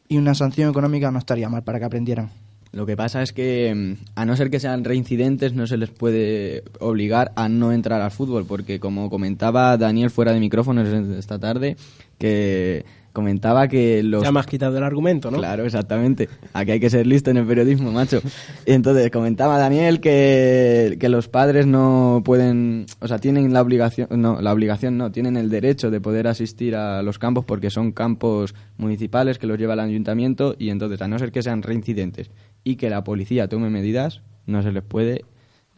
y 0.09 0.19
una 0.19 0.35
sanción 0.35 0.69
económica 0.71 1.11
no 1.11 1.19
estaría 1.19 1.49
mal 1.49 1.63
para 1.63 1.79
que 1.79 1.87
aprendieran. 1.87 2.31
Lo 2.73 2.87
que 2.87 2.97
pasa 2.97 3.23
es 3.23 3.33
que, 3.33 3.75
mm, 3.75 4.05
a 4.15 4.25
no 4.25 4.37
ser 4.37 4.51
que 4.51 4.61
sean 4.61 4.85
reincidentes, 4.85 5.55
no 5.55 5.67
se 5.67 5.77
les 5.77 5.91
puede 5.91 6.63
obligar 6.79 7.33
a 7.35 7.49
no 7.49 7.73
entrar 7.73 8.01
al 8.01 8.11
fútbol, 8.11 8.45
porque 8.47 8.79
como 8.79 9.11
comentaba 9.11 9.77
Daniel 9.77 10.11
fuera 10.11 10.33
de 10.33 10.41
micrófonos 10.41 10.87
esta 10.89 11.39
tarde, 11.39 11.77
que 12.19 12.85
comentaba 13.13 13.69
que 13.69 14.03
los... 14.03 14.23
Ya 14.23 14.33
me 14.33 14.41
has 14.41 14.47
quitado 14.47 14.77
el 14.77 14.85
argumento, 14.85 15.31
¿no? 15.31 15.39
Claro, 15.39 15.65
exactamente. 15.65 16.29
Aquí 16.53 16.73
hay 16.73 16.81
que 16.81 16.91
ser 16.91 17.07
listo 17.07 17.31
en 17.31 17.39
el 17.39 17.47
periodismo, 17.47 17.93
macho. 17.93 18.21
Y 18.67 18.73
entonces 18.73 19.11
comentaba 19.11 19.59
Daniel 19.59 20.01
que, 20.01 20.97
que 21.01 21.09
los 21.09 21.29
padres 21.29 21.67
no 21.67 22.23
pueden, 22.25 22.87
o 23.01 23.09
sea, 23.09 23.19
tienen 23.19 23.53
la 23.53 23.63
obligación, 23.63 24.09
no, 24.11 24.41
la 24.41 24.53
obligación 24.53 24.97
no, 24.97 25.11
tienen 25.11 25.37
el 25.37 25.51
derecho 25.51 25.91
de 25.91 26.01
poder 26.01 26.29
asistir 26.29 26.77
a 26.77 27.03
los 27.03 27.19
campos 27.19 27.45
porque 27.45 27.71
son 27.71 27.93
campos 27.93 28.55
municipales 28.77 29.39
que 29.39 29.47
los 29.47 29.59
lleva 29.59 29.75
el 29.75 29.81
ayuntamiento 29.81 30.55
y 30.59 30.71
entonces, 30.71 31.01
a 31.03 31.09
no 31.09 31.19
ser 31.19 31.33
que 31.33 31.43
sean 31.43 31.63
reincidentes 31.63 32.31
y 32.65 32.77
que 32.77 32.91
la 32.91 33.05
policía 33.05 33.49
tome 33.49 33.71
medidas, 33.71 34.23
no 34.47 34.63
se 34.63 34.73
les 34.73 34.83
puede 34.83 35.25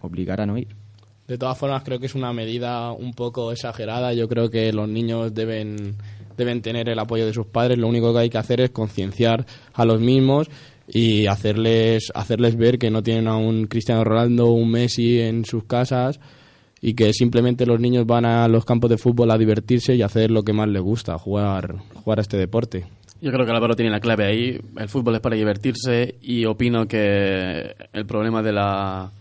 obligar 0.01 0.41
a 0.41 0.47
no 0.47 0.59
ir. 0.59 0.83
De 1.29 1.39
todas 1.39 1.57
formas, 1.57 1.83
creo 1.85 1.99
que 1.99 2.07
es 2.07 2.15
una 2.15 2.33
medida 2.33 2.91
un 2.93 3.15
poco 3.15 3.53
exagerada. 3.53 4.13
Yo 4.13 4.29
creo 4.29 4.51
que 4.51 4.73
los 4.73 4.89
niños 4.89 5.33
deben, 5.33 5.97
deben 6.37 6.63
tener 6.63 6.89
el 6.89 6.99
apoyo 6.99 7.27
de 7.27 7.33
sus 7.33 7.47
padres. 7.47 7.79
Lo 7.79 7.89
único 7.89 8.13
que 8.13 8.21
hay 8.21 8.31
que 8.31 8.39
hacer 8.39 8.61
es 8.61 8.71
concienciar 8.71 9.47
a 9.75 9.85
los 9.85 10.01
mismos 10.01 10.49
y 10.89 11.27
hacerles, 11.27 12.11
hacerles 12.15 12.57
ver 12.57 12.79
que 12.79 12.91
no 12.91 13.03
tienen 13.03 13.29
a 13.29 13.37
un 13.37 13.67
Cristiano 13.67 14.05
Ronaldo 14.05 14.49
o 14.49 14.53
un 14.53 14.71
Messi 14.71 15.21
en 15.21 15.45
sus 15.45 15.65
casas 15.65 16.21
y 16.81 16.95
que 16.95 17.13
simplemente 17.13 17.65
los 17.65 17.81
niños 17.81 18.07
van 18.07 18.25
a 18.25 18.49
los 18.49 18.65
campos 18.65 18.91
de 18.91 18.99
fútbol 18.99 19.31
a 19.31 19.39
divertirse 19.39 19.95
y 19.95 20.03
hacer 20.03 20.31
lo 20.31 20.43
que 20.43 20.53
más 20.53 20.69
les 20.69 20.83
gusta, 20.83 21.17
jugar, 21.17 21.77
jugar 21.95 22.19
a 22.19 22.23
este 22.23 22.37
deporte. 22.37 22.85
Yo 23.21 23.31
creo 23.31 23.47
que 23.47 23.53
Álvaro 23.53 23.77
tiene 23.77 23.93
la 23.93 24.01
clave 24.01 24.27
ahí. 24.27 24.61
El 24.77 24.89
fútbol 24.89 25.15
es 25.15 25.21
para 25.21 25.37
divertirse 25.37 26.17
y 26.21 26.45
opino 26.45 26.89
que 26.89 27.77
el 27.93 28.05
problema 28.05 28.43
de 28.43 28.53
la, 28.53 29.13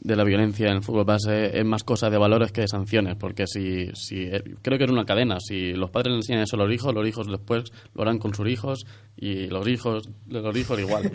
de 0.00 0.16
la 0.16 0.24
violencia 0.24 0.68
en 0.68 0.76
el 0.76 0.82
fútbol 0.82 1.04
base 1.04 1.58
es 1.58 1.64
más 1.64 1.82
cosa 1.82 2.08
de 2.08 2.18
valores 2.18 2.52
que 2.52 2.62
de 2.62 2.68
sanciones, 2.68 3.16
porque 3.16 3.46
si, 3.46 3.90
si 3.94 4.22
eh, 4.22 4.42
creo 4.62 4.78
que 4.78 4.84
es 4.84 4.90
una 4.90 5.04
cadena. 5.04 5.40
Si 5.40 5.72
los 5.72 5.90
padres 5.90 6.12
le 6.12 6.18
enseñan 6.18 6.42
eso 6.42 6.56
a 6.56 6.60
los 6.60 6.72
hijos, 6.72 6.94
los 6.94 7.06
hijos 7.06 7.26
después 7.26 7.64
lo 7.94 8.02
harán 8.02 8.18
con 8.18 8.34
sus 8.34 8.48
hijos 8.48 8.86
y 9.16 9.48
los 9.48 9.66
hijos 9.66 10.08
los 10.28 10.56
hijos 10.56 10.78
igual. 10.78 11.10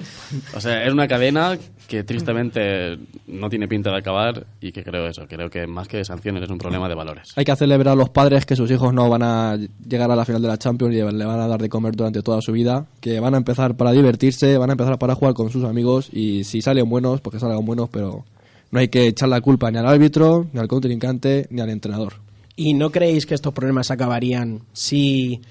O 0.56 0.60
sea, 0.60 0.84
es 0.84 0.92
una 0.92 1.08
cadena 1.08 1.58
que 1.88 2.04
tristemente 2.04 2.98
no 3.28 3.50
tiene 3.50 3.68
pinta 3.68 3.92
de 3.92 3.98
acabar 3.98 4.46
y 4.60 4.72
que 4.72 4.84
creo 4.84 5.08
eso, 5.08 5.26
creo 5.28 5.50
que 5.50 5.66
más 5.66 5.88
que 5.88 5.98
de 5.98 6.06
sanciones 6.06 6.44
es 6.44 6.50
un 6.50 6.58
problema 6.58 6.90
de 6.90 6.96
valores. 6.96 7.34
Hay 7.36 7.46
que 7.46 7.54
ver 7.66 7.88
a 7.88 7.96
los 7.96 8.10
padres 8.10 8.46
que 8.46 8.56
sus 8.56 8.70
hijos 8.72 8.94
no 8.94 9.10
van 9.10 9.24
a 9.24 9.58
llegar 9.88 10.12
a 10.12 10.16
la 10.16 10.26
final 10.26 10.42
de 10.42 10.48
la 10.48 10.58
Champions 10.58 10.94
y 10.94 10.98
le 10.98 11.26
van 11.26 11.40
a 11.40 11.48
dar 11.48 11.62
de 11.62 11.70
comer 11.70 11.96
durante 11.96 12.22
toda 12.22 12.42
su 12.42 12.52
vida, 12.52 12.86
que 13.00 13.20
van 13.20 13.34
a 13.34 13.38
empezar 13.38 13.76
para 13.76 13.92
divertirse, 13.92 14.58
van 14.58 14.70
a 14.70 14.74
empezar 14.74 15.00
para 15.00 15.16
jugar 15.16 15.34
con 15.34 15.50
sus 15.50 15.64
amigos 15.64 16.10
y 16.12 16.44
si 16.44 16.62
salen 16.62 16.90
buenos, 16.90 17.22
porque 17.22 17.40
salgan 17.40 17.66
buenos, 17.66 17.90
pero 17.90 18.26
no 18.74 18.80
hay 18.80 18.88
que 18.88 19.06
echar 19.06 19.30
la 19.30 19.40
culpa 19.40 19.70
ni 19.70 19.78
al 19.78 19.86
árbitro, 19.86 20.48
ni 20.52 20.60
al 20.60 20.68
contrincante, 20.68 21.46
ni 21.52 21.62
al 21.62 21.70
entrenador. 21.70 22.14
¿Y 22.56 22.74
no 22.74 22.90
creéis 22.92 23.28
que 23.28 23.36
estos 23.36 23.54
problemas 23.54 23.92
acabarían 23.92 24.64
si 24.74 25.42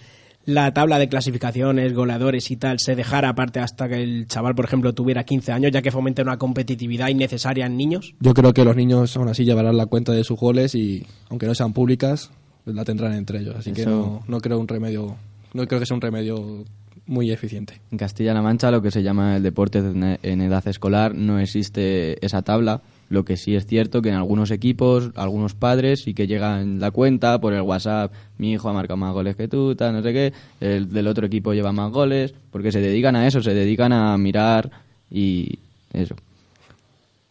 la 0.44 0.74
tabla 0.74 0.98
de 0.98 1.08
clasificaciones, 1.08 1.94
goleadores 1.94 2.50
y 2.50 2.56
tal 2.56 2.80
se 2.80 2.96
dejara 2.96 3.28
aparte 3.28 3.60
hasta 3.60 3.88
que 3.88 4.02
el 4.02 4.26
chaval, 4.26 4.56
por 4.56 4.64
ejemplo, 4.64 4.92
tuviera 4.92 5.22
15 5.22 5.52
años, 5.52 5.70
ya 5.70 5.82
que 5.82 5.92
fomenta 5.92 6.22
una 6.22 6.36
competitividad 6.36 7.10
innecesaria 7.10 7.66
en 7.66 7.76
niños? 7.76 8.12
Yo 8.18 8.34
creo 8.34 8.52
que 8.52 8.64
los 8.64 8.74
niños 8.74 9.16
aún 9.16 9.28
así 9.28 9.44
llevarán 9.44 9.76
la 9.76 9.86
cuenta 9.86 10.10
de 10.10 10.24
sus 10.24 10.40
goles 10.40 10.74
y, 10.74 11.06
aunque 11.28 11.46
no 11.46 11.54
sean 11.54 11.72
públicas, 11.72 12.32
la 12.64 12.84
tendrán 12.84 13.12
entre 13.12 13.38
ellos. 13.38 13.54
Así 13.56 13.70
que 13.70 13.86
no, 13.86 14.24
no 14.26 14.40
creo 14.40 14.58
un 14.58 14.66
remedio, 14.66 15.14
no 15.52 15.68
creo 15.68 15.78
que 15.78 15.86
sea 15.86 15.94
un 15.94 16.00
remedio 16.00 16.64
muy 17.06 17.30
eficiente. 17.30 17.80
En 17.92 17.98
Castilla-La 17.98 18.42
Mancha, 18.42 18.72
lo 18.72 18.82
que 18.82 18.90
se 18.90 19.04
llama 19.04 19.36
el 19.36 19.44
deporte 19.44 19.78
en 19.78 20.40
edad 20.40 20.66
escolar, 20.66 21.14
no 21.14 21.38
existe 21.38 22.24
esa 22.26 22.42
tabla. 22.42 22.82
Lo 23.12 23.26
que 23.26 23.36
sí 23.36 23.54
es 23.54 23.66
cierto 23.66 24.00
que 24.00 24.08
en 24.08 24.14
algunos 24.14 24.50
equipos, 24.50 25.10
algunos 25.16 25.52
padres 25.52 26.00
sí 26.00 26.14
que 26.14 26.26
llegan 26.26 26.80
la 26.80 26.90
cuenta 26.90 27.38
por 27.42 27.52
el 27.52 27.60
WhatsApp, 27.60 28.10
mi 28.38 28.52
hijo 28.52 28.70
ha 28.70 28.72
marcado 28.72 28.96
más 28.96 29.12
goles 29.12 29.36
que 29.36 29.48
tú, 29.48 29.74
tal, 29.74 29.92
no 29.92 30.02
sé 30.02 30.14
qué, 30.14 30.32
el 30.60 30.90
del 30.90 31.06
otro 31.06 31.26
equipo 31.26 31.52
lleva 31.52 31.72
más 31.72 31.92
goles, 31.92 32.32
porque 32.50 32.72
se 32.72 32.80
dedican 32.80 33.14
a 33.14 33.26
eso, 33.26 33.42
se 33.42 33.52
dedican 33.52 33.92
a 33.92 34.16
mirar 34.16 34.70
y 35.10 35.58
eso. 35.92 36.16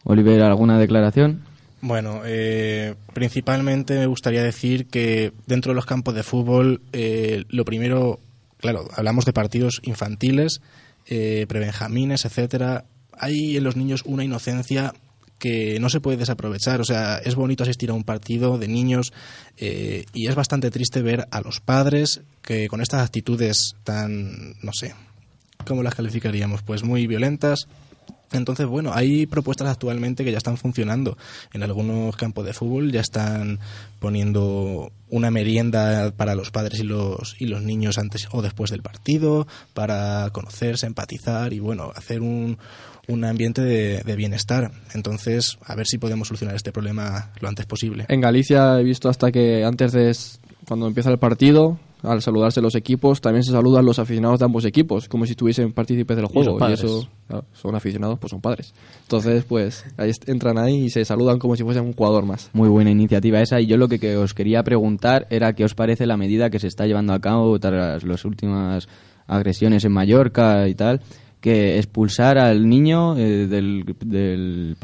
Oliver, 0.03 0.43
¿alguna 0.43 0.77
declaración? 0.77 1.41
Bueno, 1.81 2.21
eh, 2.25 2.93
principalmente 3.15 3.97
me 3.97 4.05
gustaría 4.05 4.43
decir 4.43 4.85
que 4.85 5.33
dentro 5.47 5.71
de 5.71 5.77
los 5.77 5.87
campos 5.87 6.13
de 6.13 6.21
fútbol, 6.21 6.81
eh, 6.93 7.43
lo 7.49 7.65
primero, 7.65 8.19
claro, 8.59 8.87
hablamos 8.95 9.25
de 9.25 9.33
partidos 9.33 9.81
infantiles, 9.81 10.61
eh, 11.07 11.47
prebenjamines, 11.49 12.23
etcétera. 12.25 12.85
Hay 13.17 13.57
en 13.57 13.63
los 13.63 13.75
niños 13.75 14.03
una 14.05 14.23
inocencia 14.23 14.93
que 15.41 15.79
no 15.79 15.89
se 15.89 15.99
puede 15.99 16.17
desaprovechar. 16.17 16.79
O 16.79 16.85
sea, 16.85 17.17
es 17.17 17.33
bonito 17.33 17.63
asistir 17.63 17.89
a 17.89 17.93
un 17.93 18.03
partido 18.03 18.59
de 18.59 18.67
niños 18.67 19.11
eh, 19.57 20.05
y 20.13 20.27
es 20.27 20.35
bastante 20.35 20.69
triste 20.69 21.01
ver 21.01 21.27
a 21.31 21.41
los 21.41 21.59
padres 21.59 22.21
que 22.43 22.67
con 22.67 22.79
estas 22.79 23.03
actitudes 23.03 23.75
tan, 23.83 24.53
no 24.61 24.71
sé, 24.71 24.93
¿cómo 25.65 25.81
las 25.81 25.95
calificaríamos? 25.95 26.61
Pues 26.61 26.83
muy 26.83 27.07
violentas, 27.07 27.67
Entonces, 28.33 28.65
bueno, 28.67 28.93
hay 28.93 29.25
propuestas 29.25 29.67
actualmente 29.67 30.23
que 30.23 30.31
ya 30.31 30.37
están 30.37 30.57
funcionando. 30.57 31.17
En 31.53 31.63
algunos 31.63 32.15
campos 32.15 32.45
de 32.45 32.53
fútbol 32.53 32.91
ya 32.91 33.01
están 33.01 33.59
poniendo 33.99 34.91
una 35.09 35.31
merienda 35.31 36.13
para 36.15 36.35
los 36.35 36.51
padres 36.51 36.79
y 36.79 36.83
los, 36.83 37.35
y 37.39 37.47
los 37.47 37.61
niños 37.61 37.97
antes 37.97 38.29
o 38.31 38.41
después 38.41 38.71
del 38.71 38.83
partido, 38.83 39.47
para 39.73 40.29
conocerse, 40.31 40.85
empatizar 40.85 41.51
y, 41.51 41.59
bueno, 41.59 41.91
hacer 41.93 42.21
un, 42.21 42.57
un 43.11 43.23
ambiente 43.25 43.61
de, 43.61 44.01
de 44.03 44.15
bienestar. 44.15 44.71
Entonces, 44.93 45.57
a 45.65 45.75
ver 45.75 45.87
si 45.87 45.97
podemos 45.97 46.27
solucionar 46.27 46.55
este 46.55 46.71
problema 46.71 47.31
lo 47.39 47.47
antes 47.49 47.65
posible. 47.65 48.05
En 48.07 48.21
Galicia 48.21 48.79
he 48.79 48.83
visto 48.83 49.09
hasta 49.09 49.31
que 49.31 49.63
antes 49.63 49.91
de 49.91 50.11
cuando 50.67 50.87
empieza 50.87 51.09
el 51.09 51.17
partido, 51.17 51.79
al 52.03 52.21
saludarse 52.21 52.61
los 52.61 52.75
equipos, 52.75 53.21
también 53.21 53.43
se 53.43 53.51
saludan 53.51 53.85
los 53.85 53.99
aficionados 53.99 54.39
de 54.39 54.45
ambos 54.45 54.65
equipos, 54.65 55.07
como 55.07 55.25
si 55.25 55.31
estuviesen 55.31 55.71
partícipes 55.73 56.15
del 56.15 56.25
Y 56.25 56.33
juego. 56.33 56.51
los 56.51 56.59
padres. 56.59 56.83
eso 56.83 57.07
claro, 57.27 57.45
son 57.53 57.75
aficionados, 57.75 58.17
pues 58.19 58.31
son 58.31 58.41
padres. 58.41 58.73
Entonces, 59.03 59.43
pues 59.43 59.85
ahí 59.97 60.11
entran 60.27 60.57
ahí 60.57 60.85
y 60.85 60.89
se 60.89 61.03
saludan 61.05 61.39
como 61.39 61.55
si 61.55 61.63
fuesen 61.63 61.83
un 61.83 61.93
jugador 61.93 62.25
más. 62.25 62.49
Muy 62.53 62.69
buena 62.69 62.89
iniciativa 62.91 63.39
esa. 63.41 63.59
Y 63.59 63.67
yo 63.67 63.77
lo 63.77 63.87
que, 63.87 63.99
que 63.99 64.17
os 64.17 64.33
quería 64.33 64.63
preguntar 64.63 65.27
era 65.29 65.53
qué 65.53 65.63
os 65.63 65.75
parece 65.75 66.05
la 66.05 66.17
medida 66.17 66.49
que 66.49 66.59
se 66.59 66.67
está 66.67 66.85
llevando 66.85 67.13
a 67.13 67.19
cabo 67.19 67.59
tras 67.59 68.03
las 68.03 68.25
últimas 68.25 68.87
agresiones 69.27 69.85
en 69.85 69.91
Mallorca 69.93 70.67
y 70.67 70.75
tal, 70.75 71.01
que 71.41 71.77
expulsar 71.77 72.37
al 72.37 72.69
niño 72.69 73.17
eh, 73.17 73.47
del, 73.47 73.83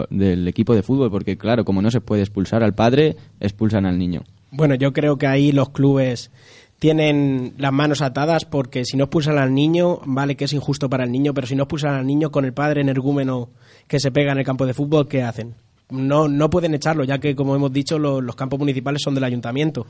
del, 0.09 0.47
equipo 0.47 0.73
de 0.75 0.83
fútbol, 0.83 1.09
porque 1.11 1.37
claro, 1.37 1.63
como 1.63 1.81
no 1.81 1.91
se 1.91 2.01
puede 2.01 2.23
expulsar 2.23 2.63
al 2.63 2.73
padre, 2.73 3.15
expulsan 3.39 3.85
al 3.85 3.97
niño. 3.97 4.23
Bueno, 4.51 4.75
yo 4.75 4.91
creo 4.91 5.17
que 5.17 5.27
ahí 5.27 5.51
los 5.51 5.69
clubes 5.69 6.31
tienen 6.79 7.53
las 7.57 7.73
manos 7.73 8.01
atadas 8.01 8.45
porque 8.45 8.85
si 8.85 8.97
no 8.97 9.05
expulsan 9.05 9.37
al 9.37 9.53
niño, 9.53 9.99
vale 10.05 10.35
que 10.35 10.45
es 10.45 10.53
injusto 10.53 10.89
para 10.89 11.03
el 11.03 11.11
niño, 11.11 11.33
pero 11.33 11.47
si 11.47 11.55
no 11.55 11.63
expulsan 11.63 11.95
al 11.95 12.05
niño 12.05 12.31
con 12.31 12.45
el 12.45 12.53
padre 12.53 12.81
energúmeno 12.81 13.49
que 13.87 13.99
se 13.99 14.11
pega 14.11 14.31
en 14.31 14.39
el 14.39 14.45
campo 14.45 14.65
de 14.65 14.73
fútbol, 14.73 15.07
¿qué 15.07 15.23
hacen? 15.23 15.55
No, 15.89 16.27
no 16.27 16.49
pueden 16.49 16.73
echarlo, 16.73 17.03
ya 17.05 17.17
que, 17.19 17.35
como 17.35 17.55
hemos 17.55 17.71
dicho, 17.71 17.97
lo- 17.97 18.19
los 18.19 18.35
campos 18.35 18.59
municipales 18.59 19.01
son 19.01 19.15
del 19.15 19.23
ayuntamiento. 19.23 19.87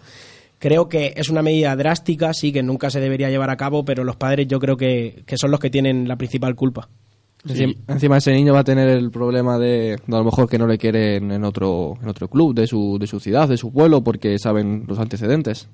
Creo 0.59 0.89
que 0.89 1.13
es 1.15 1.29
una 1.29 1.41
medida 1.41 1.75
drástica, 1.75 2.33
sí, 2.33 2.51
que 2.51 2.63
nunca 2.63 2.89
se 2.89 2.99
debería 2.99 3.29
llevar 3.29 3.49
a 3.49 3.57
cabo, 3.57 3.85
pero 3.85 4.03
los 4.03 4.15
padres 4.15 4.47
yo 4.47 4.59
creo 4.59 4.75
que, 4.75 5.23
que 5.25 5.37
son 5.37 5.51
los 5.51 5.59
que 5.59 5.69
tienen 5.69 6.07
la 6.07 6.15
principal 6.15 6.55
culpa. 6.55 6.89
Encima, 7.47 7.73
encima 7.87 8.17
ese 8.17 8.33
niño 8.33 8.53
va 8.53 8.61
a 8.61 8.63
tener 8.63 8.89
el 8.89 9.11
problema 9.11 9.59
de, 9.59 9.97
de 10.05 10.15
a 10.15 10.19
lo 10.19 10.23
mejor 10.23 10.49
que 10.49 10.57
no 10.57 10.67
le 10.67 10.77
quieren 10.77 11.31
en 11.31 11.43
otro, 11.43 11.93
en 12.01 12.09
otro 12.09 12.27
club 12.27 12.55
de 12.55 12.65
su, 12.67 12.97
de 12.99 13.07
su 13.07 13.19
ciudad, 13.19 13.47
de 13.47 13.57
su 13.57 13.71
pueblo, 13.71 14.03
porque 14.03 14.37
saben 14.39 14.85
los 14.87 14.99
antecedentes. 14.99 15.69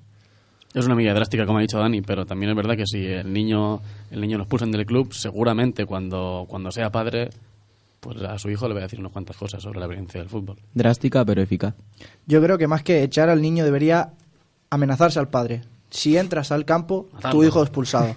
Es 0.73 0.85
una 0.85 0.95
medida 0.95 1.13
drástica, 1.13 1.45
como 1.45 1.59
ha 1.59 1.61
dicho 1.61 1.79
Dani, 1.79 2.01
pero 2.01 2.25
también 2.25 2.49
es 2.49 2.55
verdad 2.55 2.75
que 2.75 2.85
si 2.85 3.05
el 3.05 3.31
niño, 3.31 3.79
el 4.11 4.21
niño 4.21 4.37
lo 4.37 4.43
expulsan 4.43 4.71
del 4.71 4.85
club, 4.85 5.13
seguramente 5.13 5.85
cuando, 5.85 6.45
cuando 6.49 6.71
sea 6.71 6.91
padre, 6.91 7.29
pues 7.99 8.21
a 8.21 8.37
su 8.39 8.49
hijo 8.49 8.67
le 8.67 8.73
va 8.73 8.81
a 8.81 8.83
decir 8.83 8.99
unas 8.99 9.11
cuantas 9.11 9.37
cosas 9.37 9.61
sobre 9.61 9.79
la 9.79 9.87
violencia 9.87 10.19
del 10.19 10.29
fútbol. 10.29 10.57
Drástica 10.73 11.23
pero 11.23 11.41
eficaz. 11.41 11.75
Yo 12.25 12.41
creo 12.41 12.57
que 12.57 12.67
más 12.67 12.83
que 12.83 13.03
echar 13.03 13.29
al 13.29 13.41
niño 13.41 13.63
debería 13.63 14.13
amenazarse 14.73 15.19
al 15.19 15.29
padre. 15.29 15.61
Si 15.89 16.17
entras 16.17 16.51
al 16.51 16.65
campo, 16.65 17.07
tu 17.31 17.43
hijo 17.43 17.61
expulsado. 17.61 18.15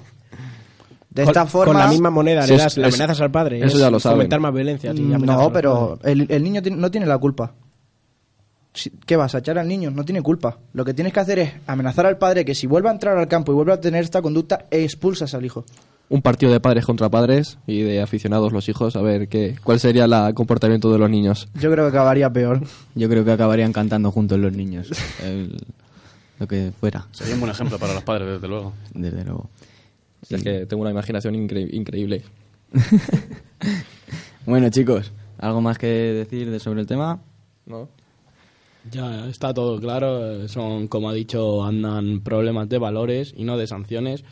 De 1.10 1.22
Con- 1.22 1.30
esta 1.30 1.46
forma... 1.46 1.72
Con 1.72 1.80
la 1.82 1.88
misma 1.88 2.10
moneda 2.10 2.46
le 2.46 2.56
das, 2.58 2.76
le 2.76 2.88
es- 2.88 2.94
amenazas 2.94 3.20
al 3.22 3.30
padre. 3.30 3.58
eso 3.58 3.66
es 3.76 3.78
ya 3.78 3.90
lo 3.90 3.98
saben. 4.00 4.18
Fomentar 4.18 4.40
más 4.40 4.52
violencia. 4.52 4.92
Mm, 4.92 5.24
No, 5.24 5.52
pero 5.52 5.98
el, 6.02 6.26
el 6.30 6.42
niño 6.42 6.60
no 6.76 6.90
tiene 6.90 7.06
la 7.06 7.16
culpa. 7.18 7.52
¿Qué 9.06 9.16
vas 9.16 9.34
a 9.34 9.38
echar 9.38 9.56
al 9.58 9.66
niño? 9.66 9.90
No 9.90 10.04
tiene 10.04 10.20
culpa. 10.20 10.58
Lo 10.74 10.84
que 10.84 10.92
tienes 10.92 11.14
que 11.14 11.20
hacer 11.20 11.38
es 11.38 11.52
amenazar 11.66 12.04
al 12.04 12.18
padre 12.18 12.44
que 12.44 12.54
si 12.54 12.66
vuelve 12.66 12.90
a 12.90 12.92
entrar 12.92 13.16
al 13.16 13.26
campo 13.28 13.50
y 13.52 13.54
vuelve 13.54 13.72
a 13.72 13.80
tener 13.80 14.04
esta 14.04 14.20
conducta, 14.20 14.66
expulsas 14.70 15.32
al 15.32 15.46
hijo. 15.46 15.64
Un 16.10 16.20
partido 16.20 16.52
de 16.52 16.60
padres 16.60 16.84
contra 16.84 17.08
padres 17.08 17.58
y 17.66 17.80
de 17.80 18.02
aficionados 18.02 18.52
los 18.52 18.68
hijos, 18.68 18.94
a 18.94 19.00
ver 19.00 19.28
qué, 19.28 19.56
cuál 19.64 19.80
sería 19.80 20.04
el 20.04 20.34
comportamiento 20.34 20.92
de 20.92 20.98
los 20.98 21.08
niños. 21.08 21.48
Yo 21.54 21.70
creo 21.72 21.86
que 21.86 21.96
acabaría 21.96 22.30
peor. 22.30 22.60
Yo 22.94 23.08
creo 23.08 23.24
que 23.24 23.32
acabarían 23.32 23.72
cantando 23.72 24.12
juntos 24.12 24.38
los 24.38 24.52
niños. 24.52 24.88
El- 25.24 25.56
lo 26.38 26.46
que 26.46 26.72
fuera, 26.78 27.06
Sería 27.12 27.34
un 27.34 27.40
buen 27.40 27.52
ejemplo 27.52 27.78
para 27.78 27.94
los 27.94 28.02
padres, 28.02 28.28
desde 28.28 28.48
luego. 28.48 28.72
desde 28.94 29.24
luego. 29.24 29.48
Es 30.28 30.42
que 30.42 30.66
tengo 30.66 30.82
una 30.82 30.90
imaginación 30.90 31.34
incre- 31.34 31.72
increíble. 31.72 32.22
Bueno, 34.44 34.68
chicos, 34.70 35.12
¿algo 35.38 35.60
más 35.60 35.76
que 35.78 35.86
decir 35.88 36.50
de- 36.50 36.60
sobre 36.60 36.80
el 36.80 36.86
tema? 36.86 37.20
¿no? 37.66 37.88
Ya 38.92 39.26
está 39.28 39.52
todo 39.52 39.80
claro, 39.80 40.46
son 40.48 40.86
como 40.86 41.08
ha 41.10 41.12
dicho 41.12 41.64
andan 41.64 42.20
problemas 42.20 42.68
de 42.68 42.78
valores 42.78 43.34
y 43.36 43.42
no 43.42 43.56
de 43.56 43.66
sanciones 43.66 44.22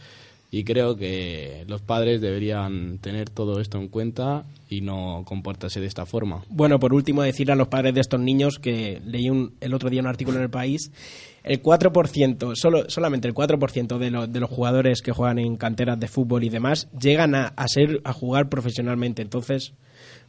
y 0.57 0.63
creo 0.63 0.95
que 0.97 1.65
los 1.67 1.83
padres 1.83 2.21
deberían 2.21 2.99
tener 2.99 3.29
todo 3.29 3.61
esto 3.61 3.79
en 3.79 3.89
cuenta 3.89 4.45
y 4.71 4.83
no 4.83 5.23
comportarse 5.27 5.81
de 5.81 5.87
esta 5.87 6.07
forma. 6.07 6.45
Bueno, 6.49 6.79
por 6.79 6.95
último, 6.95 7.23
decirle 7.23 7.55
a 7.55 7.57
los 7.57 7.67
padres 7.67 7.93
de 7.95 8.01
estos 8.01 8.21
niños 8.21 8.61
que 8.61 9.01
leí 9.05 9.29
un- 9.31 9.55
el 9.61 9.75
otro 9.75 9.91
día 9.91 10.01
un 10.01 10.07
artículo 10.07 10.37
en 10.37 10.45
el 10.45 10.51
país, 10.51 10.93
el 11.43 11.61
4%, 11.61 12.55
solo, 12.55 12.89
solamente 12.89 13.27
el 13.27 13.35
4% 13.35 13.99
de, 13.99 14.11
los 14.13 14.33
de 14.33 14.39
los 14.41 14.49
jugadores 14.49 15.03
que 15.03 15.11
juegan 15.11 15.41
en 15.41 15.57
canteras 15.57 15.99
de 15.99 16.07
fútbol 16.07 16.45
y 16.45 16.51
demás 16.51 16.89
llegan 17.01 17.35
a, 17.35 17.49
a 17.49 17.67
ser 17.67 18.01
a 18.05 18.13
jugar 18.13 18.49
profesionalmente. 18.49 19.23
Entonces, 19.23 19.73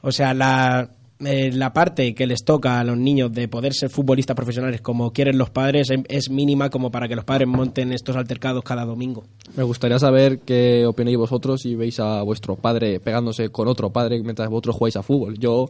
o 0.02 0.12
sea, 0.12 0.34
la, 0.34 0.90
eh, 1.20 1.52
la 1.54 1.72
parte 1.72 2.14
que 2.14 2.28
les 2.28 2.44
toca 2.44 2.80
a 2.80 2.84
los 2.84 2.98
niños 2.98 3.32
de 3.32 3.48
poder 3.48 3.74
ser 3.74 3.90
futbolistas 3.90 4.36
profesionales 4.36 4.82
como 4.82 5.12
quieren 5.14 5.38
los 5.38 5.50
padres 5.50 5.90
es, 5.90 6.00
es 6.10 6.30
mínima 6.30 6.70
como 6.70 6.92
para 6.92 7.08
que 7.08 7.16
los 7.16 7.24
padres 7.24 7.48
monten 7.48 7.94
estos 7.94 8.16
altercados 8.16 8.64
cada 8.64 8.84
domingo. 8.84 9.24
Me 9.56 9.64
gustaría 9.64 9.98
saber 9.98 10.40
qué 10.40 10.86
opináis 10.86 11.18
vosotros 11.18 11.62
si 11.62 11.76
veis 11.76 12.00
a 12.00 12.22
vuestro 12.22 12.56
padre 12.56 13.00
pegándose 13.00 13.50
con 13.50 13.68
otro 13.68 13.92
padre 13.92 14.22
mientras 14.22 14.50
vosotros 14.50 14.76
jugáis 14.76 14.98
a 14.98 15.04
fútbol. 15.04 15.38
Yo 15.40 15.70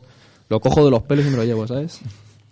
lo 0.50 0.60
cojo 0.60 0.84
de 0.84 0.92
los 0.92 1.04
pelos 1.04 1.26
y 1.26 1.30
me 1.30 1.38
lo 1.38 1.44
llevo, 1.44 1.68
¿sabes? 1.68 2.02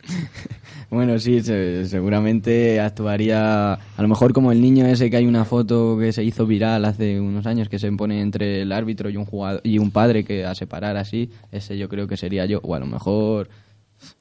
Bueno, 0.94 1.18
sí, 1.18 1.42
se- 1.42 1.86
seguramente 1.88 2.80
actuaría 2.80 3.74
a 3.74 4.02
lo 4.02 4.08
mejor 4.08 4.32
como 4.32 4.52
el 4.52 4.62
niño 4.62 4.86
ese 4.86 5.10
que 5.10 5.18
hay 5.18 5.26
una 5.26 5.44
foto 5.44 5.98
que 6.00 6.14
se 6.14 6.24
hizo 6.24 6.46
viral 6.46 6.86
hace 6.86 7.20
unos 7.20 7.46
años 7.48 7.68
que 7.68 7.80
se 7.80 7.92
pone 7.94 8.22
entre 8.22 8.62
el 8.62 8.72
árbitro 8.72 9.10
y 9.10 9.18
un 9.18 9.26
jugador 9.26 9.62
y 9.64 9.80
un 9.80 9.92
padre 9.92 10.24
que 10.24 10.46
a 10.46 10.54
separar 10.54 10.96
así, 10.98 11.30
ese 11.52 11.78
yo 11.78 11.90
creo 11.90 12.08
que 12.08 12.16
sería 12.18 12.46
yo 12.46 12.60
o 12.64 12.76
a 12.76 12.80
lo 12.80 12.86
mejor 12.86 13.50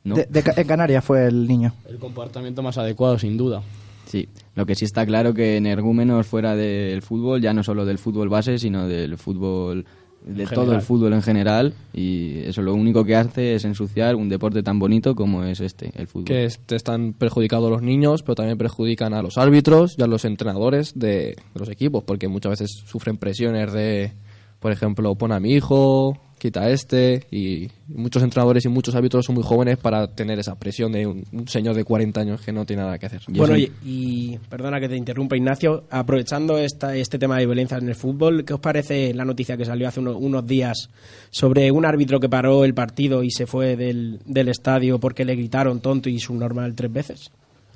no. 0.05 0.15
De- 0.15 0.27
en 0.57 0.67
Canarias 0.67 1.05
fue 1.05 1.27
el 1.27 1.47
niño. 1.47 1.75
El 1.89 1.99
comportamiento 1.99 2.63
más 2.63 2.79
adecuado, 2.79 3.19
sin 3.19 3.37
duda. 3.37 3.63
Sí, 4.07 4.29
lo 4.55 4.65
que 4.67 4.75
sí 4.75 4.85
está 4.85 5.05
claro 5.07 5.35
que 5.35 5.57
energúmenos 5.57 6.27
fuera 6.27 6.55
del 6.57 7.03
fútbol, 7.03 7.41
ya 7.41 7.53
no 7.53 7.63
solo 7.63 7.85
del 7.85 7.99
fútbol 7.99 8.29
base, 8.29 8.59
sino 8.59 8.87
del 8.89 9.17
fútbol 9.19 9.85
de 10.27 10.47
todo 10.47 10.73
el 10.75 10.83
fútbol 10.83 11.13
en 11.15 11.23
general 11.23 11.75
y 11.93 12.39
eso 12.41 12.63
lo 12.63 12.75
único 12.75 13.05
que 13.05 13.17
hace 13.17 13.55
es 13.55 13.65
ensuciar 13.65 14.15
un 14.15 14.29
deporte 14.29 14.63
tan 14.63 14.79
bonito 14.79 15.15
como 15.15 15.45
es 15.45 15.61
este, 15.61 15.91
el 15.97 16.07
fútbol. 16.07 16.27
Que 16.27 16.45
este- 16.45 16.77
están 16.77 17.13
perjudicados 17.13 17.71
los 17.71 17.83
niños, 17.83 18.23
pero 18.23 18.37
también 18.37 18.59
perjudican 18.59 19.15
a 19.15 19.23
los 19.23 19.39
árbitros 19.39 19.97
y 19.99 20.03
a 20.03 20.07
los 20.07 20.25
entrenadores 20.25 20.93
de, 20.99 21.09
de 21.09 21.37
los 21.55 21.69
equipos, 21.69 22.05
porque 22.05 22.29
muchas 22.29 22.51
veces 22.51 22.71
sufren 22.87 23.17
presiones 23.17 23.73
de, 23.73 24.13
por 24.61 24.73
ejemplo, 24.73 25.15
pon 25.17 25.33
a 25.33 25.41
mi 25.41 25.53
hijo, 25.55 26.17
quita 26.43 26.69
este, 26.71 27.25
y 27.31 27.69
muchos 27.89 28.23
entrenadores 28.23 28.65
y 28.65 28.69
muchos 28.69 28.95
árbitros 28.95 29.25
son 29.25 29.37
muy 29.37 29.45
jóvenes 29.45 29.79
para 29.79 30.09
tener 30.09 30.39
esa 30.39 30.57
presión 30.57 30.91
de 30.93 31.07
un, 31.07 31.25
un 31.33 31.47
señor 31.47 31.75
de 31.77 31.85
40 31.85 32.21
años 32.21 32.41
que 32.41 32.53
no 32.53 32.67
tiene 32.67 32.83
nada 32.83 32.99
que 32.99 33.07
hacer. 33.07 33.21
Bueno, 33.29 33.57
y, 33.57 33.71
y 33.85 34.39
perdona 34.49 34.81
que 34.81 34.89
te 34.89 34.97
interrumpa, 34.97 35.37
Ignacio, 35.37 35.85
aprovechando 35.91 36.59
esta, 36.59 36.97
este 36.97 37.19
tema 37.19 37.39
de 37.39 37.47
violencia 37.47 37.79
en 37.79 37.89
el 37.89 37.95
fútbol, 37.95 38.45
¿qué 38.45 38.55
os 38.55 38.61
parece 38.61 39.15
la 39.15 39.25
noticia 39.25 39.57
que 39.57 39.65
salió 39.65 39.87
hace 39.89 40.01
uno- 40.01 40.19
unos 40.19 40.47
días 40.47 40.91
sobre 41.31 41.71
un 41.71 41.85
árbitro 41.87 42.19
que 42.21 42.29
paró 42.29 42.65
el 42.65 42.75
partido 42.75 43.23
y 43.23 43.31
se 43.31 43.47
fue 43.47 43.77
del, 43.77 44.19
del 44.27 44.49
estadio 44.49 44.99
porque 44.99 45.25
le 45.25 45.37
gritaron 45.37 45.81
tonto 45.81 46.09
y 46.09 46.19
subnormal 46.19 46.75
tres 46.75 46.93
veces? 46.93 47.31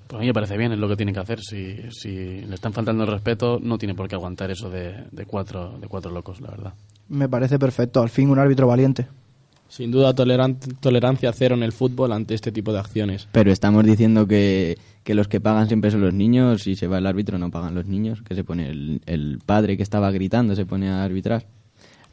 Pues 0.09 0.19
a 0.19 0.21
mí 0.21 0.27
me 0.27 0.35
parece 0.35 0.57
bien, 0.57 0.73
es 0.73 0.79
lo 0.79 0.89
que 0.89 0.97
tiene 0.97 1.13
que 1.13 1.21
hacer. 1.21 1.41
Si, 1.41 1.77
si 1.91 2.11
le 2.43 2.55
están 2.55 2.73
faltando 2.73 3.05
el 3.05 3.11
respeto, 3.11 3.59
no 3.61 3.77
tiene 3.79 3.95
por 3.95 4.09
qué 4.09 4.15
aguantar 4.15 4.51
eso 4.51 4.71
de, 4.71 4.95
de 5.11 5.25
cuatro, 5.27 5.79
de 5.81 5.89
cuatro 5.89 6.11
locos, 6.13 6.41
la 6.41 6.51
verdad. 6.51 6.75
Me 7.09 7.29
parece 7.29 7.59
perfecto. 7.59 8.03
Al 8.03 8.09
fin 8.09 8.31
un 8.31 8.39
árbitro 8.39 8.67
valiente. 8.67 9.07
Sin 9.69 9.91
duda 9.91 10.15
toleran- 10.15 10.57
tolerancia 10.81 11.33
cero 11.33 11.55
en 11.57 11.63
el 11.63 11.73
fútbol 11.73 12.13
ante 12.13 12.35
este 12.35 12.53
tipo 12.53 12.73
de 12.73 12.79
acciones. 12.79 13.29
Pero 13.33 13.51
estamos 13.51 13.85
diciendo 13.85 14.27
que, 14.27 14.79
que 15.03 15.15
los 15.15 15.27
que 15.29 15.41
pagan 15.41 15.67
siempre 15.67 15.91
son 15.91 16.03
los 16.03 16.15
niños, 16.15 16.63
si 16.63 16.77
se 16.77 16.87
va 16.87 16.99
el 16.99 17.07
árbitro 17.07 17.37
no 17.39 17.51
pagan 17.51 17.75
los 17.75 17.87
niños, 17.87 18.23
que 18.23 18.35
se 18.37 18.45
pone 18.45 18.69
el, 18.71 19.01
el 19.07 19.39
padre 19.45 19.77
que 19.77 19.83
estaba 19.83 20.11
gritando, 20.13 20.55
se 20.55 20.67
pone 20.67 20.89
a 20.89 21.03
arbitrar. 21.03 21.47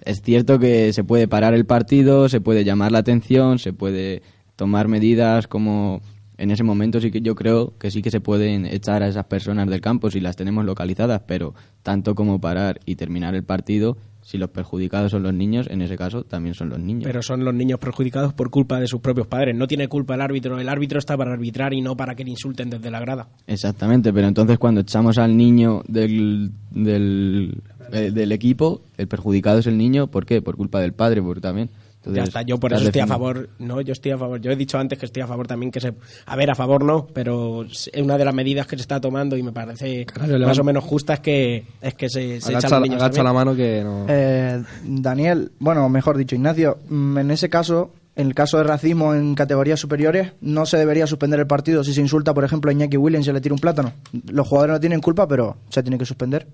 Es 0.03 0.21
cierto 0.21 0.57
que 0.59 0.91
se 0.93 1.03
puede 1.03 1.27
parar 1.27 1.53
el 1.53 1.65
partido, 1.65 2.27
se 2.27 2.41
puede 2.41 2.63
llamar 2.63 2.91
la 2.91 2.99
atención, 2.99 3.59
se 3.59 3.71
puede 3.71 4.23
tomar 4.55 4.87
medidas 4.87 5.47
como 5.47 6.01
en 6.37 6.49
ese 6.49 6.63
momento 6.63 6.99
sí 6.99 7.11
que 7.11 7.21
yo 7.21 7.35
creo 7.35 7.73
que 7.77 7.91
sí 7.91 8.01
que 8.01 8.09
se 8.11 8.19
pueden 8.19 8.65
echar 8.65 9.03
a 9.03 9.07
esas 9.07 9.25
personas 9.25 9.69
del 9.69 9.79
campo 9.79 10.09
si 10.09 10.19
las 10.19 10.35
tenemos 10.35 10.65
localizadas, 10.65 11.21
pero 11.27 11.53
tanto 11.83 12.15
como 12.15 12.41
parar 12.41 12.79
y 12.85 12.95
terminar 12.95 13.35
el 13.35 13.43
partido, 13.43 13.95
si 14.23 14.37
los 14.37 14.49
perjudicados 14.49 15.11
son 15.11 15.23
los 15.23 15.33
niños, 15.33 15.67
en 15.69 15.81
ese 15.81 15.97
caso 15.97 16.23
también 16.23 16.55
son 16.55 16.69
los 16.69 16.79
niños. 16.79 17.03
Pero 17.03 17.21
son 17.21 17.43
los 17.43 17.53
niños 17.53 17.77
perjudicados 17.79 18.33
por 18.33 18.49
culpa 18.49 18.79
de 18.79 18.87
sus 18.87 19.01
propios 19.01 19.27
padres. 19.27 19.55
No 19.55 19.67
tiene 19.67 19.87
culpa 19.87 20.15
el 20.15 20.21
árbitro. 20.21 20.59
El 20.59 20.69
árbitro 20.69 20.97
está 20.97 21.17
para 21.17 21.33
arbitrar 21.33 21.73
y 21.73 21.81
no 21.81 21.95
para 21.95 22.15
que 22.15 22.23
le 22.23 22.31
insulten 22.31 22.69
desde 22.69 22.89
la 22.89 22.99
grada. 22.99 23.27
Exactamente, 23.47 24.13
pero 24.13 24.27
entonces 24.27 24.57
cuando 24.57 24.81
echamos 24.81 25.17
al 25.17 25.35
niño 25.35 25.83
del, 25.87 26.51
del, 26.71 27.61
eh, 27.91 28.11
del 28.11 28.31
equipo, 28.31 28.81
el 28.97 29.07
perjudicado 29.07 29.59
es 29.59 29.67
el 29.67 29.77
niño, 29.77 30.07
¿por 30.07 30.25
qué? 30.25 30.41
Por 30.41 30.55
culpa 30.55 30.79
del 30.79 30.93
padre, 30.93 31.21
porque 31.21 31.41
también. 31.41 31.69
Entonces, 32.05 32.23
ya 32.23 32.27
está, 32.27 32.41
yo 32.41 32.59
por 32.59 32.73
eso 32.73 32.83
estoy 32.83 32.99
a 33.01 33.07
favor. 33.07 33.49
No, 33.59 33.79
yo 33.79 33.93
estoy 33.93 34.11
a 34.11 34.17
favor. 34.17 34.41
Yo 34.41 34.51
he 34.51 34.55
dicho 34.57 34.77
antes 34.77 34.99
que 34.99 35.05
estoy 35.05 35.23
a 35.23 35.27
favor 35.27 35.47
también 35.47 35.71
que 35.71 35.79
se. 35.79 35.93
A 36.25 36.35
ver, 36.35 36.51
a 36.51 36.55
favor 36.55 36.83
no, 36.83 37.07
pero 37.07 37.63
es 37.63 37.89
una 37.97 38.17
de 38.17 38.25
las 38.25 38.33
medidas 38.35 38.67
que 38.67 38.75
se 38.75 38.81
está 38.81 38.99
tomando 38.99 39.37
y 39.37 39.43
me 39.43 39.53
parece 39.53 40.05
Claro, 40.05 40.37
más 40.45 40.59
o 40.59 40.63
menos 40.65 40.83
justa 40.83 41.13
es 41.13 41.19
que 41.21 41.63
es 41.81 41.93
que 41.93 42.09
se, 42.09 42.41
se 42.41 42.49
Agacha, 42.49 42.67
echan 42.67 42.71
los 42.71 42.71
la- 42.71 42.79
niños 42.87 43.01
agacha 43.01 43.23
también. 43.23 43.25
la 43.25 43.33
mano 43.33 43.55
que 43.55 43.83
no. 43.83 44.05
Eh, 44.09 44.63
Daniel, 44.83 45.51
bueno, 45.59 45.87
mejor 45.87 46.17
dicho, 46.17 46.35
Ignacio, 46.35 46.79
mm, 46.89 47.17
en 47.19 47.31
ese 47.31 47.49
caso, 47.49 47.91
en 48.17 48.27
el 48.27 48.35
caso 48.35 48.57
de 48.57 48.65
racismo 48.65 49.13
en 49.15 49.33
categorías 49.33 49.79
superiores, 49.79 50.33
no 50.41 50.65
se 50.65 50.77
debería 50.77 51.07
suspender 51.07 51.39
el 51.39 51.47
partido 51.47 51.83
si 51.85 51.93
se 51.93 52.01
insulta, 52.01 52.33
por 52.33 52.43
ejemplo, 52.43 52.69
a 52.69 52.73
Iñaki 52.73 52.97
Williams 52.97 53.25
y 53.25 53.27
se 53.27 53.33
le 53.33 53.39
tira 53.41 53.55
un 53.55 53.61
plátano. 53.61 53.93
Los 54.29 54.45
jugadores 54.47 54.73
no 54.73 54.79
tienen 54.81 54.99
culpa, 55.01 55.25
pero 55.27 55.55
se 55.69 55.81
tiene 55.81 55.97
que 55.97 56.05
suspender. 56.05 56.47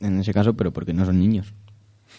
En 0.00 0.18
ese 0.18 0.32
caso, 0.34 0.52
pero 0.54 0.72
porque 0.72 0.92
no 0.92 1.04
son 1.06 1.18
niños. 1.18 1.54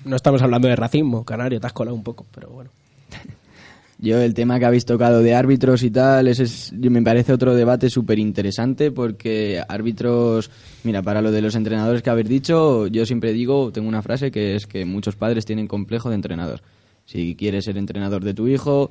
No 0.05 0.15
estamos 0.15 0.41
hablando 0.41 0.67
de 0.67 0.75
racismo, 0.75 1.23
Canario, 1.23 1.59
te 1.59 1.67
has 1.67 1.73
colado 1.73 1.95
un 1.95 2.03
poco, 2.03 2.25
pero 2.33 2.49
bueno. 2.49 2.69
Yo 3.99 4.19
el 4.19 4.33
tema 4.33 4.57
que 4.57 4.65
habéis 4.65 4.85
tocado 4.85 5.21
de 5.21 5.35
árbitros 5.35 5.83
y 5.83 5.91
tal, 5.91 6.27
ese 6.27 6.43
es, 6.43 6.73
me 6.73 7.03
parece 7.03 7.33
otro 7.33 7.53
debate 7.53 7.87
súper 7.87 8.17
interesante 8.17 8.89
porque 8.89 9.61
árbitros, 9.67 10.49
mira, 10.83 11.03
para 11.03 11.21
lo 11.21 11.31
de 11.31 11.43
los 11.43 11.53
entrenadores 11.53 12.01
que 12.01 12.09
habéis 12.09 12.27
dicho, 12.27 12.87
yo 12.87 13.05
siempre 13.05 13.31
digo, 13.31 13.71
tengo 13.71 13.87
una 13.87 14.01
frase 14.01 14.31
que 14.31 14.55
es 14.55 14.65
que 14.65 14.85
muchos 14.85 15.15
padres 15.15 15.45
tienen 15.45 15.67
complejo 15.67 16.09
de 16.09 16.15
entrenador. 16.15 16.61
Si 17.05 17.35
quieres 17.35 17.65
ser 17.65 17.77
entrenador 17.77 18.23
de 18.23 18.33
tu 18.33 18.47
hijo, 18.47 18.89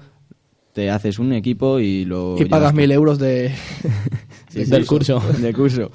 te 0.73 0.91
haces 0.91 1.19
un 1.19 1.33
equipo 1.33 1.81
y 1.81 2.05
lo... 2.05 2.37
Y 2.41 2.45
pagas 2.45 2.73
mil 2.73 2.93
euros 2.93 3.19
de... 3.19 3.53
Sí, 4.51 4.65
Del 4.67 4.87
curso. 4.87 5.21
Del 5.41 5.55
curso. 5.55 5.91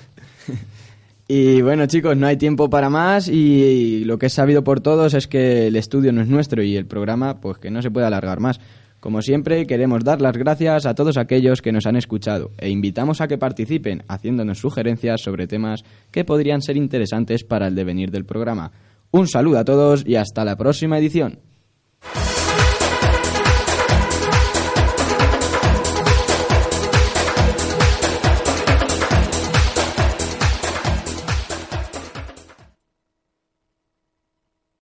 Y 1.28 1.62
bueno, 1.62 1.88
chicos, 1.88 2.16
no 2.16 2.28
hay 2.28 2.38
tiempo 2.38 2.70
para 2.70 2.90
más 2.90 3.28
y 3.28 4.06
lo 4.06 4.20
que 4.20 4.28
es 4.28 4.34
sabido 4.34 4.64
por 4.64 4.80
todos 4.80 5.16
es 5.16 5.28
que 5.28 5.68
el 5.68 5.76
estudio 5.76 6.14
no 6.14 6.22
es 6.22 6.28
nuestro 6.28 6.62
y 6.62 6.78
el 6.78 6.86
programa, 6.86 7.42
pues 7.42 7.58
que 7.58 7.72
no 7.72 7.82
se 7.82 7.90
puede 7.90 8.06
alargar 8.06 8.40
más. 8.40 8.60
Como 9.00 9.22
siempre, 9.22 9.66
queremos 9.66 10.04
dar 10.04 10.22
las 10.22 10.38
gracias 10.38 10.86
a 10.86 10.94
todos 10.94 11.18
aquellos 11.18 11.62
que 11.62 11.72
nos 11.72 11.88
han 11.88 11.96
escuchado 11.96 12.52
e 12.58 12.70
invitamos 12.70 13.22
a 13.22 13.28
que 13.28 13.40
participen 13.40 14.04
haciéndonos 14.08 14.60
sugerencias 14.60 15.22
sobre 15.22 15.48
temas 15.48 15.84
que 16.12 16.26
podrían 16.26 16.62
ser 16.62 16.78
interesantes 16.78 17.44
para 17.44 17.68
el 17.68 17.76
devenir 17.76 18.12
del 18.12 18.26
programa. 18.26 18.72
Un 19.12 19.28
saludo 19.28 19.60
a 19.60 19.66
todos 19.66 20.04
y 20.06 20.16
hasta 20.16 20.46
la 20.46 20.56
próxima 20.56 21.00
edición. 21.00 21.40